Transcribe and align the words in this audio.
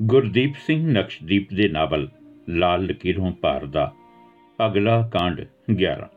ਗੁਰਦੀਪ 0.00 0.54
ਸਿੰਘ 0.66 0.92
ਨਕਸ਼ਦੀਪ 0.92 1.52
ਦੇ 1.54 1.68
ਨਾਵਲ, 1.68 2.08
ਲਾਲ 2.48 2.86
ਲਕੀਰੋਂ 2.86 3.32
ਭਾਰ 3.32 3.66
ਦਾ। 3.66 3.92
ਅਗਲਾ 4.66 5.10
ਕਾਂਡ 5.12 5.46
11 5.74 6.08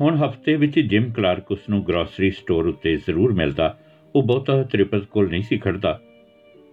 ਹੁਣ 0.00 0.16
ਹਫ਼ਤੇ 0.16 0.56
ਵਿੱਚ 0.56 0.80
ਜਿਮ 0.80 1.10
ਕਲਾਰਕ 1.10 1.52
ਉਸ 1.52 1.58
ਨੂੰ 1.70 1.86
ਗਰੋਸਰੀ 1.88 2.30
ਸਟੋਰ 2.30 2.66
ਉੱਤੇ 2.66 2.96
ਜ਼ਰੂਰ 2.96 3.32
ਮਿਲਦਾ। 3.32 3.78
ਉਹ 4.14 4.22
ਬਹੁਤਾ 4.22 4.62
ਤ੍ਰਿਪਤ 4.62 5.04
ਕੋਲ 5.04 5.30
ਨਹੀਂ 5.30 5.42
ਸੀ 5.42 5.58
ਖੜਦਾ। 5.58 6.00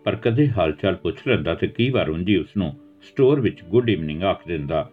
ਪਰ 0.04 0.16
ਕਦੇ 0.16 0.50
ਹਾਲਚਾਲ 0.50 0.96
ਪੁੱਛ 0.96 1.28
ਲੈਂਦਾ 1.28 1.56
ਤੇ 1.56 1.68
ਕਈ 1.68 1.90
ਵਾਰ 1.90 2.10
ਉਂਝੀ 2.10 2.38
ਉਸ 2.38 2.58
ਨੂੰ 2.58 2.74
ਸਟੋਰ 3.02 3.40
ਵਿੱਚ 3.40 3.64
ਗੁੱਡ 3.64 3.90
ਈਵਨਿੰਗ 3.90 4.24
ਆਖ 4.24 4.48
ਦਿੰਦਾ। 4.48 4.90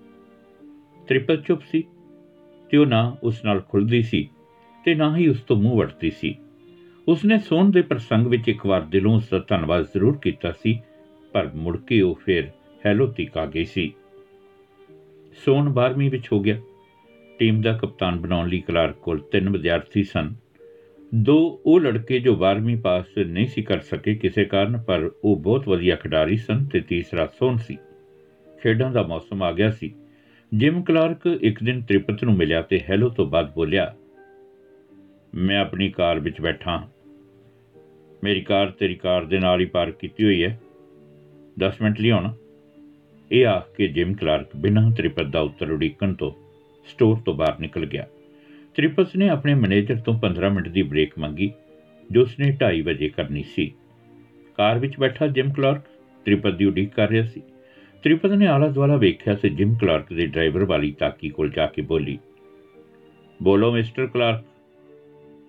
ਤ੍ਰਿਪਤ 1.09 1.47
ਚੁੱਪ 1.47 1.61
ਸੀ 1.63 1.85
ਤੇ 2.71 2.77
ਉਹ 2.77 2.87
ਨਾ 2.87 3.17
ਉਸ 3.23 3.45
ਨਾਲ 3.45 3.61
ਖੁੱਲਦੀ 3.61 4.03
ਸੀ 4.03 4.29
ਤੇ 4.85 4.95
ਨਾ 4.95 5.17
ਹੀ 5.17 5.29
ਉਸ 5.29 5.41
ਤੋਂ 5.41 5.57
ਮੂੰਹ 5.57 5.77
ਵੜਦੀ 5.77 6.11
ਸੀ। 6.11 6.37
ਉਸਨੇ 7.09 7.39
ਸੋਨ 7.39 7.71
ਦੇ 7.71 7.83
ਪ੍ਰਸੰਗ 7.83 8.27
ਵਿੱਚ 8.27 8.49
ਇੱਕ 8.49 8.67
ਵਾਰ 8.67 8.81
ਦਿਲੋਂ 8.81 9.17
ਉਸ 9.17 9.29
ਦਾ 9.29 9.45
ਧੰਨਵਾਦ 9.49 9.83
ਜ਼ਰੂਰ 9.83 10.19
ਕੀਤਾ 10.23 10.53
ਸੀ 10.53 10.81
ਪਰ 11.33 11.51
ਮੁੜ 11.55 11.77
ਕੇ 11.79 12.01
ਉਹ 12.01 12.15
ਫਿਰ 12.15 12.51
ਹੈਲੋ 12.87 13.07
ਤੀਕ 13.07 13.37
ਆ 13.39 13.45
ਗਈ 13.47 13.65
ਸੀ। 13.65 13.93
ਸੋਨ 15.45 15.69
12ਵੀਂ 15.71 16.11
ਵਿੱਚ 16.11 16.29
ਹੋ 16.33 16.41
ਗਿਆ। 16.41 16.61
ਟੀਮ 17.39 17.61
ਦਾ 17.61 17.73
ਕਪਤਾਨ 17.73 18.19
ਬਣਾਉਣ 18.21 18.49
ਲਈ 18.49 18.61
ਕਲਾਰਕ 18.61 18.97
ਕੋਲ 18.97 19.21
ਤਿੰਨ 19.23 19.49
ਵਿਦਿਆਰਥੀ 19.51 20.03
ਸਨ। 20.03 20.35
ਦੋ 21.15 21.37
ਉਹ 21.67 21.81
ਲੜਕੇ 21.81 22.19
ਜੋ 22.19 22.35
12ਵੀਂ 22.37 22.77
ਪਾਸ 22.77 23.19
ਨਹੀਂ 23.19 23.47
ਸੀ 23.47 23.63
ਕਰ 23.63 23.81
ਸਕੇ 23.81 24.15
ਕਿਸੇ 24.15 24.45
ਕਾਰਨ, 24.45 24.79
ਪਰ 24.79 25.11
ਉਹ 25.25 25.37
ਬਹੁਤ 25.37 25.69
ਵਧੀਆ 25.69 25.97
ਖਿਡਾਰੀ 25.97 26.37
ਸਨ 26.37 26.65
ਤੇ 26.65 26.81
ਤੀਸਰਾ 26.81 27.27
ਸੋਨ 27.39 27.57
ਸੀ। 27.57 27.77
ਖੇਡਾਂ 28.63 28.91
ਦਾ 28.91 29.03
ਮੌਸਮ 29.03 29.43
ਆ 29.43 29.53
ਗਿਆ 29.53 29.71
ਸੀ। 29.71 29.95
ਜਿਮ 30.53 30.83
ਕਲਾਰਕ 30.83 31.27
ਇੱਕ 31.41 31.63
ਦਿਨ 31.63 31.83
ਤ੍ਰਿਪਤ 31.83 32.25
ਨੂੰ 32.25 32.35
ਮਿਲਿਆ 32.35 32.63
ਤੇ 32.63 32.81
ਹੈਲੋ 32.91 33.09
ਤੋਂ 33.09 33.27
ਬਾਅਦ 33.27 33.53
ਬੋਲਿਆ, 33.55 33.95
ਮੈਂ 35.35 35.59
ਆਪਣੀ 35.59 35.89
ਕਾਰ 35.91 36.19
ਵਿੱਚ 36.19 36.41
ਬੈਠਾ 36.41 36.71
ਹਾਂ। 36.71 36.87
ਮੇਰੀ 38.25 38.41
ਕਾਰ 38.41 38.71
ਤੇਰੀ 38.71 38.95
ਕਾਰ 38.95 39.25
ਦੇ 39.25 39.39
ਨਾਲ 39.39 39.61
ਹੀ 39.61 39.67
ਪਾਰਕ 39.67 39.95
ਕੀਤੀ 39.95 40.25
ਹੋਈ 40.25 40.43
ਹੈ। 40.45 40.59
10 41.57 41.83
ਮਿੰਟ 41.83 42.01
ਲਈ 42.01 42.11
ਆਉਣਾ 42.11 42.35
ਇਹ 43.31 43.47
ਆਖ 43.47 43.75
ਕੇ 43.77 43.89
ਜਿਮ 43.89 44.15
ਕਲਾਰਕ 44.15 44.57
ਬਿਨਾਂ 44.57 44.91
ਤ੍ਰਿਪਤ 44.91 45.27
ਦਾ 45.27 45.41
ਉੱਤਰ 45.41 45.71
ਉਡੀਕਣ 45.71 46.15
ਤੋਂ 46.15 46.31
ਸਟੋਰ 46.87 47.17
ਤੋਂ 47.17 47.35
ਬਾਹਰ 47.35 47.59
ਨਿਕਲ 47.59 47.87
ਗਿਆ। 47.87 48.07
ਤ੍ਰਿਪਤ 48.77 49.17
ਨੇ 49.17 49.29
ਆਪਣੇ 49.29 49.55
ਮੈਨੇਜਰ 49.55 49.97
ਤੋਂ 49.97 50.15
15 50.19 50.51
ਮਿੰਟ 50.51 50.69
ਦੀ 50.69 50.83
ਬ੍ਰੇਕ 50.83 51.19
ਮੰਗੀ, 51.19 51.51
ਜੋ 52.11 52.23
ਉਸਨੇ 52.23 52.51
2:30 52.53 52.81
ਵਜੇ 52.81 53.09
ਕਰਨੀ 53.09 53.43
ਸੀ। 53.43 53.71
ਕਾਰ 54.59 54.79
ਵਿੱਚ 54.79 54.99
ਬੈਠਾ 54.99 55.27
ਜਿਮ 55.27 55.53
ਕਲਾਰਕ 55.53 55.83
ਤ੍ਰਿਪਤ 56.27 56.55
ਦੀ 56.55 56.65
ਉਡੀਕ 56.65 56.93
ਕਰ 56.95 57.09
ਰਿਹਾ 57.09 57.25
ਸੀ। 57.25 57.43
ਤ੍ਰਿਪਤ 58.05 58.31
ਨੇ 58.31 58.47
ਆਲਾ 58.47 58.69
ਦੁਆਲਾ 58.69 58.97
ਵੇਖਿਆ 58.97 59.35
ਤੇ 59.35 59.49
ਜਿਮ 59.49 59.75
ਕਲਾਰਕ 59.75 60.13
ਦੇ 60.13 60.27
ਡਰਾਈਵਰ 60.27 60.65
ਵਾਲੀ 60.65 60.93
ਤਾਕੀ 60.93 61.29
ਕੋਲ 61.29 61.51
ਜਾ 61.51 61.67
ਕੇ 61.67 61.83
ਬੋਲੀ, 61.83 62.19
ਬੋਲੋ 63.41 63.73
ਮਿਸਟਰ 63.73 64.07
ਕਲਾਰਕ 64.07 64.45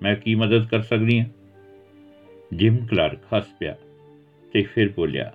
ਮੈਂ 0.01 0.15
ਕੀ 0.15 0.35
ਮਦਦ 0.35 0.67
ਕਰ 0.67 0.81
ਸਕਦੀ 0.81 1.19
ਹਾਂ? 1.19 1.27
ਜਿਮ 2.53 2.77
ਕਲਾਰਕ 2.85 3.19
ਹੱਸ 3.35 3.47
ਪਿਆ 3.59 3.75
ਤੇ 4.53 4.61
ਫਿਰ 4.63 4.89
ਬੋਲਿਆ 4.89 5.31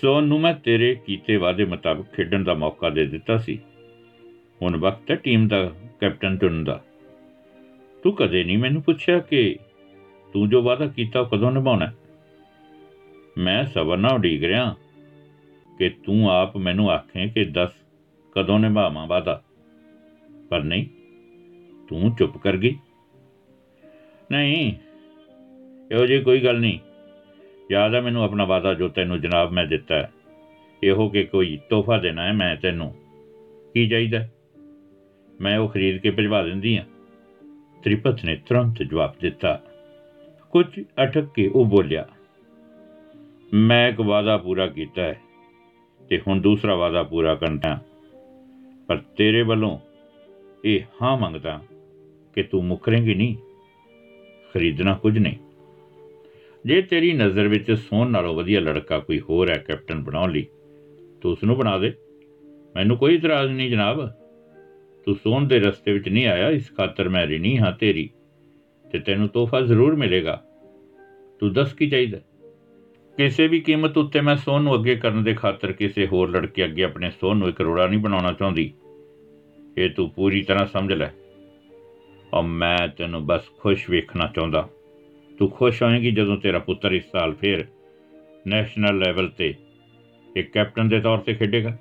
ਸੋਨ 0.00 0.24
ਨੂੰ 0.24 0.40
ਮੈਂ 0.40 0.54
ਤੇਰੇ 0.54 0.94
ਕੀਤੇ 1.06 1.36
ਵਾਅਦੇ 1.36 1.64
ਮੁਤਾਬਕ 1.64 2.04
ਖੇਡਣ 2.04 2.44
ਦਾ 2.44 2.54
ਮੌਕਾ 2.54 2.90
ਦੇ 2.90 3.06
ਦਿੱਤਾ 3.06 3.38
ਸੀ। 3.38 3.58
ਹੁਣ 4.62 4.76
ਵਕਤ 4.76 5.10
ਹੈ 5.10 5.16
ਟੀਮ 5.16 5.48
ਦਾ, 5.48 5.72
ਕੈਪਟਨ 6.00 6.38
ਚੁਣਨ 6.38 6.64
ਦਾ। 6.64 6.84
ਤੂੰ 8.02 8.12
ਕਦੇ 8.12 8.44
ਨਹੀਂ 8.44 8.58
ਮੈਨੂੰ 8.58 8.82
ਪੁੱਛਿਆ 8.82 9.18
ਕਿ 9.18 9.56
ਤੂੰ 10.32 10.48
ਜੋ 10.48 10.62
ਵਾਅਦਾ 10.62 10.86
ਕੀਤਾ 10.86 11.20
ਉਹ 11.20 11.26
ਕਦੋਂ 11.26 11.52
ਨਿਭਾਉਣਾ 11.52 11.86
ਹੈ? 11.86 11.94
ਮੈਂ 13.38 13.64
ਸਬਰ 13.64 13.96
ਨਾਲ 13.96 14.12
ਉਡੀਕ 14.12 14.44
ਰਿਹਾ 14.44 14.76
ਕਿ 15.78 15.90
ਤੂੰ 15.90 16.30
ਆਪ 16.30 16.56
ਮੈਨੂੰ 16.56 16.90
ਆਖੇ 16.90 17.28
ਕਿ 17.28 17.44
ਦੱਸ 17.44 17.72
ਕਦੋਂ 18.32 18.58
ਨਿਭਾਵਾਂ 18.58 19.06
ਵਾਅਦਾ। 19.06 19.42
ਪਰ 20.48 20.62
ਨਹੀਂ, 20.62 20.86
ਤੂੰ 21.88 22.14
ਚੁੱਪ 22.18 22.36
ਕਰ 22.36 22.56
ਗਈ। 22.56 22.76
ਨਹੀਂ, 24.32 24.72
ਇਹੋ 25.92 26.06
ਜਿਹੀ 26.06 26.22
ਕੋਈ 26.22 26.40
ਗੱਲ 26.40 26.60
ਨਹੀਂ। 26.60 26.78
ਯਾਦ 27.72 27.94
ਹੈ 27.94 28.00
ਮੈਨੂੰ 28.00 28.22
ਆਪਣਾ 28.22 28.44
ਵਾਅਦਾ 28.44 28.74
ਜੋ 28.74 28.88
ਤੈਨੂੰ 28.88 29.20
ਜਨਾਬ 29.20 29.52
ਮੈਂ 29.52 29.66
ਦਿੱਤਾ 29.66 29.94
ਹੈ। 29.94 30.12
ਇਹੋ 30.82 31.08
ਕਿ 31.08 31.24
ਕੋਈ 31.24 31.58
ਤੋਹਫਾ 31.70 31.98
ਦੇਣਾ 31.98 32.22
ਹੈ 32.22 32.32
ਮੈਂ 32.32 32.56
ਤੈਨੂੰ। 32.56 32.94
ਕੀ 33.74 33.88
ਚਾਹੀਦਾ 33.88 34.28
ਮੈਂ 35.40 35.58
ਉਹ 35.58 35.68
ਖਰੀਦ 35.68 35.96
ਕੇ 35.96 36.10
ਭਿਜਵਾ 36.10 36.42
ਦਿੰਦੀ 36.42 36.78
ਹਾਂ। 36.78 36.84
ਤ੍ਰਿਪਤ 37.82 38.24
ਨੇ 38.24 38.36
ਤੁਰੰਤ 38.36 38.82
ਜਵਾਬ 38.82 39.14
ਦਿੱਤਾ। 39.20 39.62
ਕੁਝ 40.50 40.66
ਅਟਕ 41.02 41.24
ਕੇ 41.34 41.46
ਉਹ 41.48 41.64
ਬੋਲਿਆ, 41.64 42.08
ਮੈਂ 43.54 43.88
ਇੱਕ 43.88 44.00
ਵਾਅਦਾ 44.00 44.36
ਪੂਰਾ 44.36 44.66
ਕੀਤਾ 44.66 45.02
ਹੈ 45.02 45.20
ਤੇ 46.08 46.20
ਹੁਣ 46.28 46.40
ਦੂਸਰਾ 46.40 46.74
ਵਾਅਦਾ 46.74 47.02
ਪੂਰਾ 47.02 47.34
ਕਰਨਾ 47.34 47.78
ਪਰ 48.88 48.96
ਤੇਰੇ 48.96 49.42
ਵੱਲੋਂ 49.42 49.78
ਇਹ 50.64 50.80
ਹਾਂ 51.02 51.16
ਮੰਗਦਾ 51.18 51.60
ਕਿ 52.34 52.42
ਤੂੰ 52.42 52.64
ਮੁਕਰੇਂਗੀ 52.64 53.14
ਨਹੀਂ। 53.14 53.36
ਖਰੀਦਣਾ 54.54 54.94
ਕੁਝ 54.94 55.18
ਨਹੀਂ। 55.18 55.36
ਜੇ 56.66 56.82
ਤੇਰੀ 56.82 57.12
ਨਜ਼ਰ 57.12 57.48
ਵਿੱਚ 57.48 57.72
ਸੋਨ 57.72 58.10
ਨਾਲੋਂ 58.10 58.34
ਵਧੀਆ 58.34 58.60
ਲੜਕਾ 58.60 58.98
ਕੋਈ 58.98 59.20
ਹੋਰ 59.20 59.50
ਹੈ 59.50 59.58
ਕੈਪਟਨ 59.58 60.04
ਬਣਾਉਣ 60.04 60.32
ਲਈ, 60.32 60.46
ਤੂੰ 61.20 61.32
ਉਸ 61.32 61.44
ਨੂੰ 61.44 61.56
ਬਣਾ 61.56 61.78
ਦੇ। 61.78 61.92
ਮੈਨੂੰ 62.74 62.96
ਕੋਈ 62.96 63.14
ਇਤਰਾਜ਼ 63.14 63.52
ਨਹੀਂ 63.52 63.70
ਜਨਾਬ। 63.70 64.10
ਤੂੰ 65.04 65.14
ਸੋਨ 65.14 65.48
ਦੇ 65.48 65.58
ਰਸਤੇ 65.58 65.92
ਵਿੱਚ 65.92 66.08
ਨਹੀਂ 66.08 66.26
ਆਇਆ, 66.26 66.50
ਇਸ 66.50 66.72
ਖਾਤਰ 66.76 67.08
ਮੈਂ 67.08 67.26
ਰਿਣੀ 67.26 67.58
ਹਾਂ 67.58 67.72
ਤੇਰੀ, 67.72 68.10
ਤੇ 68.92 68.98
ਤੈਨੂੰ 68.98 69.28
ਤੋਹਫਾ 69.28 69.60
ਜ਼ਰੂਰ 69.60 69.96
ਮਿਲੇਗਾ। 69.96 70.44
ਤੂੰ 71.40 71.52
ਦੱਸ 71.52 71.72
ਕੀ 71.72 71.90
ਚਾਹੀਦਾ? 71.90 72.18
ਕਿਸੇ 73.16 73.48
ਵੀ 73.48 73.60
ਕੀਮਤ 73.60 73.98
ਉੱਤੇ 73.98 74.20
ਮੈਂ 74.20 74.36
ਸੋਨ 74.36 74.62
ਨੂੰ 74.62 74.74
ਅੱਗੇ 74.74 74.96
ਕਰਨ 74.96 75.24
ਦੇ 75.24 75.34
ਖਾਤਰ 75.34 75.72
ਕਿਸੇ 75.72 76.06
ਹੋਰ 76.06 76.30
ਲੜਕੇ 76.30 76.64
ਅੱਗੇ 76.64 76.84
ਆਪਣੇ 76.84 77.10
ਸੋਨ 77.10 77.36
ਨੂੰ 77.36 77.48
ਇੱਕ 77.48 77.56
ਕਰੋੜਾ 77.56 77.86
ਨਹੀਂ 77.86 77.98
ਬਣਾਉਣਾ 77.98 78.32
ਚਾਹੁੰਦੀ। 78.32 78.72
ਇਹ 79.78 79.90
ਤੂੰ 79.90 80.10
ਪੂਰੀ 80.10 80.42
ਤਰ੍ਹਾਂ 80.42 80.66
ਸਮਝ 80.66 80.92
ਲੈ। 80.92 81.10
ਔਰ 82.34 82.42
ਮੈਂ 82.42 82.88
ਤੈਨੂੰ 82.88 83.26
ਬਸ 83.26 83.42
ਖੁਸ਼ 83.58 83.90
ਵੇਖਣਾ 83.90 84.30
ਚਾਹੁੰਦਾ। 84.34 84.68
ਤੂੰ 85.42 85.50
ਖੁਸ਼ 85.50 85.82
ਹੋਏਂਗੀ 85.82 86.10
ਜਦੋਂ 86.10 86.36
ਤੇਰਾ 86.36 86.58
ਪੁੱਤਰ 86.58 86.92
ਇਸ 86.92 87.04
ਸਾਲ 87.12 87.32
ਫੇਰ 87.34 87.64
ਨੈਸ਼ਨਲ 88.46 88.98
ਲੈਵਲ 88.98 89.28
ਤੇ 89.28 89.54
ਇੱਕ 90.36 90.52
ਕੈਪਟਨ 90.52 90.88
ਦੇ 90.88 91.00
ਤੌਰ 91.00 91.18
ਤੇ 91.18 91.34
ਖੇਡੇਗਾ। 91.34 91.76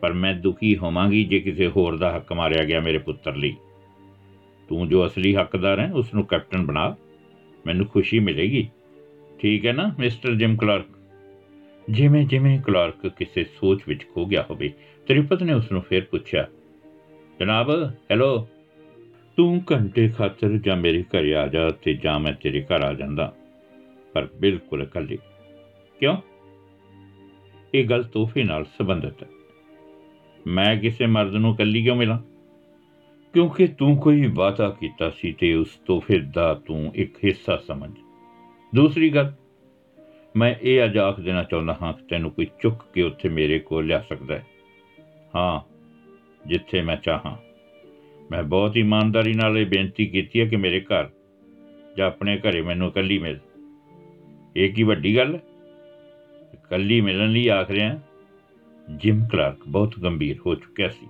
ਪਰ 0.00 0.12
ਮੈਂ 0.12 0.34
ਦੁਖੀ 0.34 0.76
ਹੋਵਾਂਗੀ 0.76 1.22
ਜੇ 1.24 1.40
ਕਿਸੇ 1.40 1.66
ਹੋਰ 1.66 1.96
ਦਾ 1.96 2.10
ਹੱਕ 2.16 2.32
ਮਾਰਿਆ 2.32 2.64
ਗਿਆ 2.64 2.80
ਮੇਰੇ 2.80 2.98
ਪੁੱਤਰ 2.98 3.36
ਲਈ। 3.36 3.54
ਤੂੰ 4.68 4.88
ਜੋ 4.88 5.04
ਅਸਲੀ 5.06 5.34
ਹੱਕਦਾਰ 5.36 5.80
ਹੈ 5.80 5.90
ਉਸ 5.92 6.12
ਨੂੰ 6.14 6.24
ਕੈਪਟਨ 6.26 6.66
ਬਣਾ। 6.66 6.94
ਮੈਨੂੰ 7.66 7.86
ਖੁਸ਼ੀ 7.86 8.18
ਮਿਲੇਗੀ। 8.18 8.66
ਠੀਕ 9.38 9.66
ਹੈ 9.66 9.72
ਨਾ 9.72 9.90
ਮਿਸਟਰ 9.98 10.34
ਜਿਮ 10.34 10.56
ਕਲਾਰਕ 10.56 10.98
ਜਿਵੇਂ 11.90 12.26
ਜਿਵੇਂ 12.26 12.58
ਕਲਾਰਕ 12.60 13.06
ਕਿਸੇ 13.08 13.44
ਸੋਚ 13.44 13.82
ਵਿੱਚ 13.88 14.06
ਖੋ 14.14 14.26
ਗਿਆ 14.26 14.44
ਹੋਵੇ, 14.50 14.72
ਤ੍ਰਿਪਤ 15.06 15.42
ਨੇ 15.42 15.52
ਉਸ 15.52 15.72
ਨੂੰ 15.72 15.82
ਫੇਰ 15.82 16.04
ਪੁੱਛਿਆ, 16.04 16.46
ਜਨਾਬ 17.40 17.70
ਹੈਲੋ 18.10 18.48
ਤੂੰ 19.38 19.62
ਘੰਟੇ 19.72 20.08
ਖਾਤਰ 20.08 20.58
ਜਾਂ 20.58 20.76
ਮੇਰੇ 20.76 21.02
ਘਰ 21.02 21.32
ਆ 21.32 21.46
ਜਾ 21.46 21.70
ਤੇ 21.70 21.94
ਜਾਂ 21.94 22.20
ਮੈਂ 22.20 22.32
ਤੇਰੇ 22.32 22.62
ਘਰ 22.62 22.84
ਆ 22.84 22.94
ਜਾਂਦਾ। 22.94 23.34
ਪਰ 24.12 24.28
ਬਿਲਕੁਲ 24.40 24.82
ਇਕੱਲੇ। 24.82 25.18
ਕਿਉਂ? 26.00 26.16
ਇਹ 27.74 27.84
ਗੱਲ 27.84 28.04
ਤੋਹਫੇ 28.04 28.44
ਨਾਲ 28.44 28.64
ਸੰਬੰਧਿਤ 28.64 29.22
ਹੈ। 29.22 29.28
ਮੈਂ 30.46 30.76
ਕਿਸੇ 30.76 31.06
ਮਰਦ 31.06 31.34
ਨੂੰ 31.34 31.54
ਇਕੱਲੀ 31.54 31.84
ਕਿਉਂ 31.84 31.96
ਮਿਲਾਂ? 31.96 32.18
ਕਿਉਂਕਿ 33.32 33.66
ਤੂੰ 33.66 33.96
ਕੋਈ 33.96 34.30
ਵਾਅਦਾ 34.34 34.76
ਕੀਤਾ 34.80 35.10
ਸੀ 35.10 35.32
ਤੇ 35.32 35.54
ਉਸ 35.54 35.68
ਤੋਹਫੇ 35.86 36.18
ਦਾ 36.18 36.54
ਤੂੰ 36.54 36.92
ਇੱਕ 36.94 37.16
ਹਿੱਸਾ 37.24 37.56
ਸਮਝ। 37.56 37.90
ਦੂਸਰੀ 38.74 39.10
ਗੱਲ, 39.10 39.32
ਮੈਂ 40.36 40.54
ਇਹ 40.62 40.84
ਅੱਜ 40.84 40.98
ਆਖ 40.98 41.20
ਦੇਣਾ 41.20 41.42
ਚਾਹੁੰਦਾ 41.42 41.78
ਹਾਂ 41.82 41.92
ਕਿ 41.92 42.02
ਤੈਨੂੰ 42.02 42.30
ਕੋਈ 42.30 42.46
ਚੁੱਕ 42.62 42.82
ਕੇ 42.94 43.02
ਉੱਥੇ 43.02 43.28
ਮੇਰੇ 43.28 43.58
ਕੋਲ 43.58 43.86
ਲਿਆ 43.86 44.04
ਸਕਦਾ 44.08 44.34
ਹੈ। 44.34 44.46
ਹਾਂ, 45.36 45.60
ਜਿੱਥੇ 46.48 46.82
ਮੈਂ 46.82 46.96
ਚਾਹਾਂ। 46.96 47.47
ਮੈਂ 48.30 48.42
ਬਹੁਤ 48.42 48.76
ਇਮਾਨਦਾਰੀ 48.76 49.32
ਨਾਲ 49.34 49.58
ਇਹ 49.58 49.66
ਬੇਨਤੀ 49.66 50.06
ਕੀਤੀ 50.06 50.40
ਹੈ 50.40 50.46
ਕਿ 50.46 50.56
ਮੇਰੇ 50.56 50.80
ਘਰ 50.80 51.08
ਜਾਂ 51.96 52.06
ਆਪਣੇ 52.06 52.38
ਘਰੇ 52.38 52.60
ਮੈਨੂੰ 52.62 52.88
ਇਕੱਲੀ 52.88 53.18
ਮਿਲ। 53.18 53.38
ਇਹ 54.56 54.72
ਕੀ 54.72 54.82
ਵੱਡੀ 54.82 55.16
ਗੱਲ 55.16 55.34
ਹੈ? 55.34 55.40
ਇਕੱਲੀ 56.54 57.00
ਮਿਲਣ 57.00 57.30
ਲਈ 57.32 57.46
ਆਖ 57.48 57.70
ਰਿਹਾ 57.70 58.00
ਜਿਮ 58.90 59.24
ਕਲਾਰਕ 59.32 59.68
ਬਹੁਤ 59.68 59.98
ਗੰਭੀਰ 59.98 60.36
ਹੋ 60.46 60.54
ਚੁੱਕਿਆ 60.54 60.88
ਸੀ। 60.88 61.06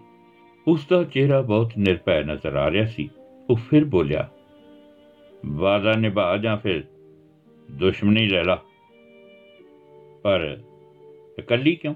ਉਸ 0.67 0.87
ਦਾ 0.91 1.03
ਚਿਹਰਾ 1.05 1.41
ਬਹੁਤ 1.43 1.73
ਨਿਰਭੈ 1.79 2.23
ਨਜ਼ਰ 2.23 2.56
ਆ 2.56 2.71
ਰਿਹਾ 2.71 2.87
ਸੀ। 2.87 3.09
ਉਹ 3.50 3.56
ਫਿਰ 3.56 3.85
ਬੋਲਿਆ 3.85 4.29
ਵਾਦਾ 5.47 5.93
ਨਿਭਾ 5.93 6.37
ਜਾਂ 6.37 6.56
ਫਿਰ 6.56 6.83
ਦੁਸ਼ਮਣੀ 7.71 8.29
ਲੈ 8.29 8.43
ਲਾ। 8.45 8.62
ਪਰ 10.23 10.56
ਇਕੱਲੀ 11.38 11.75
ਕਿਉਂ? 11.76 11.94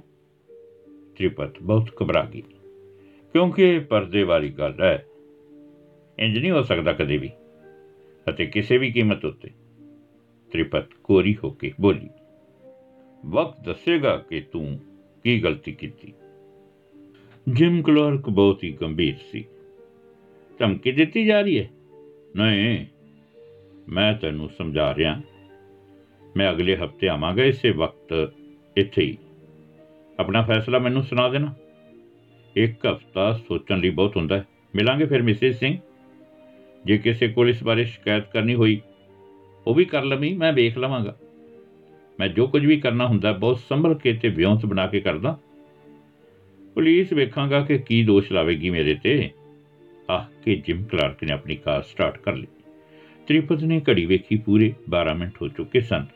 ਤ੍ਰਿਪਤ 1.17 1.63
ਬਹੁਤ 1.63 1.91
ਘਬਰਾ 2.03 2.25
ਗਈ, 2.25 2.43
ਕਿਉਂਕਿ 3.35 3.63
ਇਹ 3.65 3.81
ਪਰਦੇ 3.81 4.23
ਵਾਲੀ 4.23 4.51
ਗੱਲ 4.51 4.75
ਹੈ। 4.83 5.05
ਇੰਜ 6.19 6.38
ਨਹੀਂ 6.38 6.50
ਹੋ 6.50 6.62
ਸਕਦਾ 6.62 6.93
ਕਦੇ 6.93 7.17
ਵੀ। 7.17 7.31
ਅਤੇ 8.29 8.47
ਕਿਸੇ 8.47 8.79
ਵੀ 8.79 8.93
ਕੀਮਤ 8.93 9.25
ਉੱਤੇ 9.25 9.50
ਤ੍ਰਿਪਤ 10.53 10.85
ਕੋਰੀ 11.05 11.37
ਹੋ 11.44 11.50
ਕੇ 11.50 11.73
ਬੋਲੀ, 11.81 12.09
ਵਕਤ 13.26 13.64
ਦੱਸੇਗਾ 13.64 14.17
ਕਿ 14.17 14.41
ਤੂੰ 14.41 14.81
ਕੀ 15.25 15.43
ਗਲਤੀ 15.43 15.73
ਕੀਤੀ? 15.73 16.12
ਜਿਮ 17.49 17.82
ਕਲਰਕ 17.82 18.29
ਬਹੁਤ 18.29 18.64
ਹੀ 18.64 18.73
ਗੰਭੀਰ 18.73 19.14
ਸੀ। 19.32 19.44
ਧਮਕੀ 20.59 20.93
ਦਿੱਤੀ 20.93 21.26
ਜਾ 21.26 21.41
ਰਹੀ 21.41 21.59
ਹੈ? 21.59 21.70
ਨਹੀਂ, 22.37 22.87
ਮੈਂ 23.88 24.15
ਤੈਨੂੰ 24.15 24.49
ਸਮਝਾ 24.49 24.94
ਰਿਹਾ। 24.94 25.23
ਮੈਂ 26.37 26.53
ਅਗਲੇ 26.53 26.76
ਹਫ਼ਤੇ 26.76 27.08
ਆਵਾਂਗਾ, 27.08 27.44
ਇਸੇ 27.44 27.70
ਵਕਤ 27.70 28.32
ਇੱਥੇ 28.76 29.03
ਹੀ। 29.03 29.19
ਆਪਣਾ 30.20 30.43
ਫੈਸਲਾ 30.43 30.79
ਮੈਨੂੰ 30.79 31.03
ਸੁਣਾ 31.03 31.29
ਦੇਣਾ। 31.29 31.55
ਇੱਕ 32.56 32.87
ਹਫਤਾ 32.87 33.32
ਸੋਚਣ 33.49 33.79
ਲਈ 33.79 33.91
ਬਹੁਤ 33.91 34.17
ਹੁੰਦਾ 34.17 34.37
ਹੈ। 34.37 34.44
ਮਿਲਾਂਗੇ 34.75 35.06
ਫਿਰ, 35.06 35.23
ਮਿਸਿਸ 35.23 35.58
ਸਿੰਘ? 35.58 35.79
ਜੇ 36.84 36.99
ਕਿਸੇ 36.99 37.29
ਕੋਲ 37.29 37.49
ਇਸ 37.49 37.62
ਬਾਰੇ 37.64 37.84
ਸ਼ਿਕਾਇਤ 37.84 38.25
ਕਰਨੀ 38.32 38.55
ਹੋਈ, 38.55 38.81
ਉਹ 39.67 39.75
ਵੀ 39.75 39.84
ਕਰ 39.84 40.05
ਲਵੀਂ, 40.05 40.37
ਮੈਂ 40.37 40.52
ਵੇਖ 40.52 40.79
ਲਵਾਂਗਾ। 40.79 41.17
ਮੈਂ 42.20 42.29
ਜੋ 42.29 42.46
ਕੁਝ 42.46 42.67
ਵੀ 42.67 42.81
ਕਰਨਾ 42.81 43.06
ਹੁੰਦਾ, 43.06 43.32
ਬਹੁਤ 43.32 43.58
ਸੰਭਲ 43.58 43.94
ਕੇ 43.94 44.12
ਤੇ 44.12 44.29
ਵਿਉਂਤ 44.29 44.67
ਬਣਾ 44.67 44.87
ਕੇ 44.87 45.00
ਕਰਦਾ। 45.00 45.38
ਪੁਲਿਸ 46.75 47.12
ਵੇਖਾਂਗਾ 47.12 47.61
ਕਿ 47.61 47.79
ਕੀ 47.79 48.05
ਦੋਸ਼ 48.05 48.32
ਲਾਵੇਗੀ 48.32 48.70
ਮੇਰੇ 48.70 48.94
ਤੇ। 48.94 49.31
ਆਹ 50.11 50.25
ਕਿ 50.44 50.56
ਜਿਮ 50.56 50.84
ਕਲਾਰਕ 50.84 51.25
ਨੇ 51.25 51.32
ਆਪਣੀ 51.32 51.56
ਕਾਰ 51.56 51.82
ਸਟਾਰਟ 51.82 52.19
ਕਰ 52.19 52.37
ਲਈ। 52.37 52.46
ਤ੍ਰਿਪਤ 53.26 53.62
ਨੇ 53.62 53.81
ਘੜੀ 53.90 54.06
ਵੇਖੀ 54.06 54.37
ਪੂਰੇ 54.37 54.73
12 54.90 55.14
ਮਿੰਟ 55.14 55.32
ਹੋ 55.43 55.49
ਚੁੱਕੇ 55.49 55.81
ਸਨ। 55.81 56.06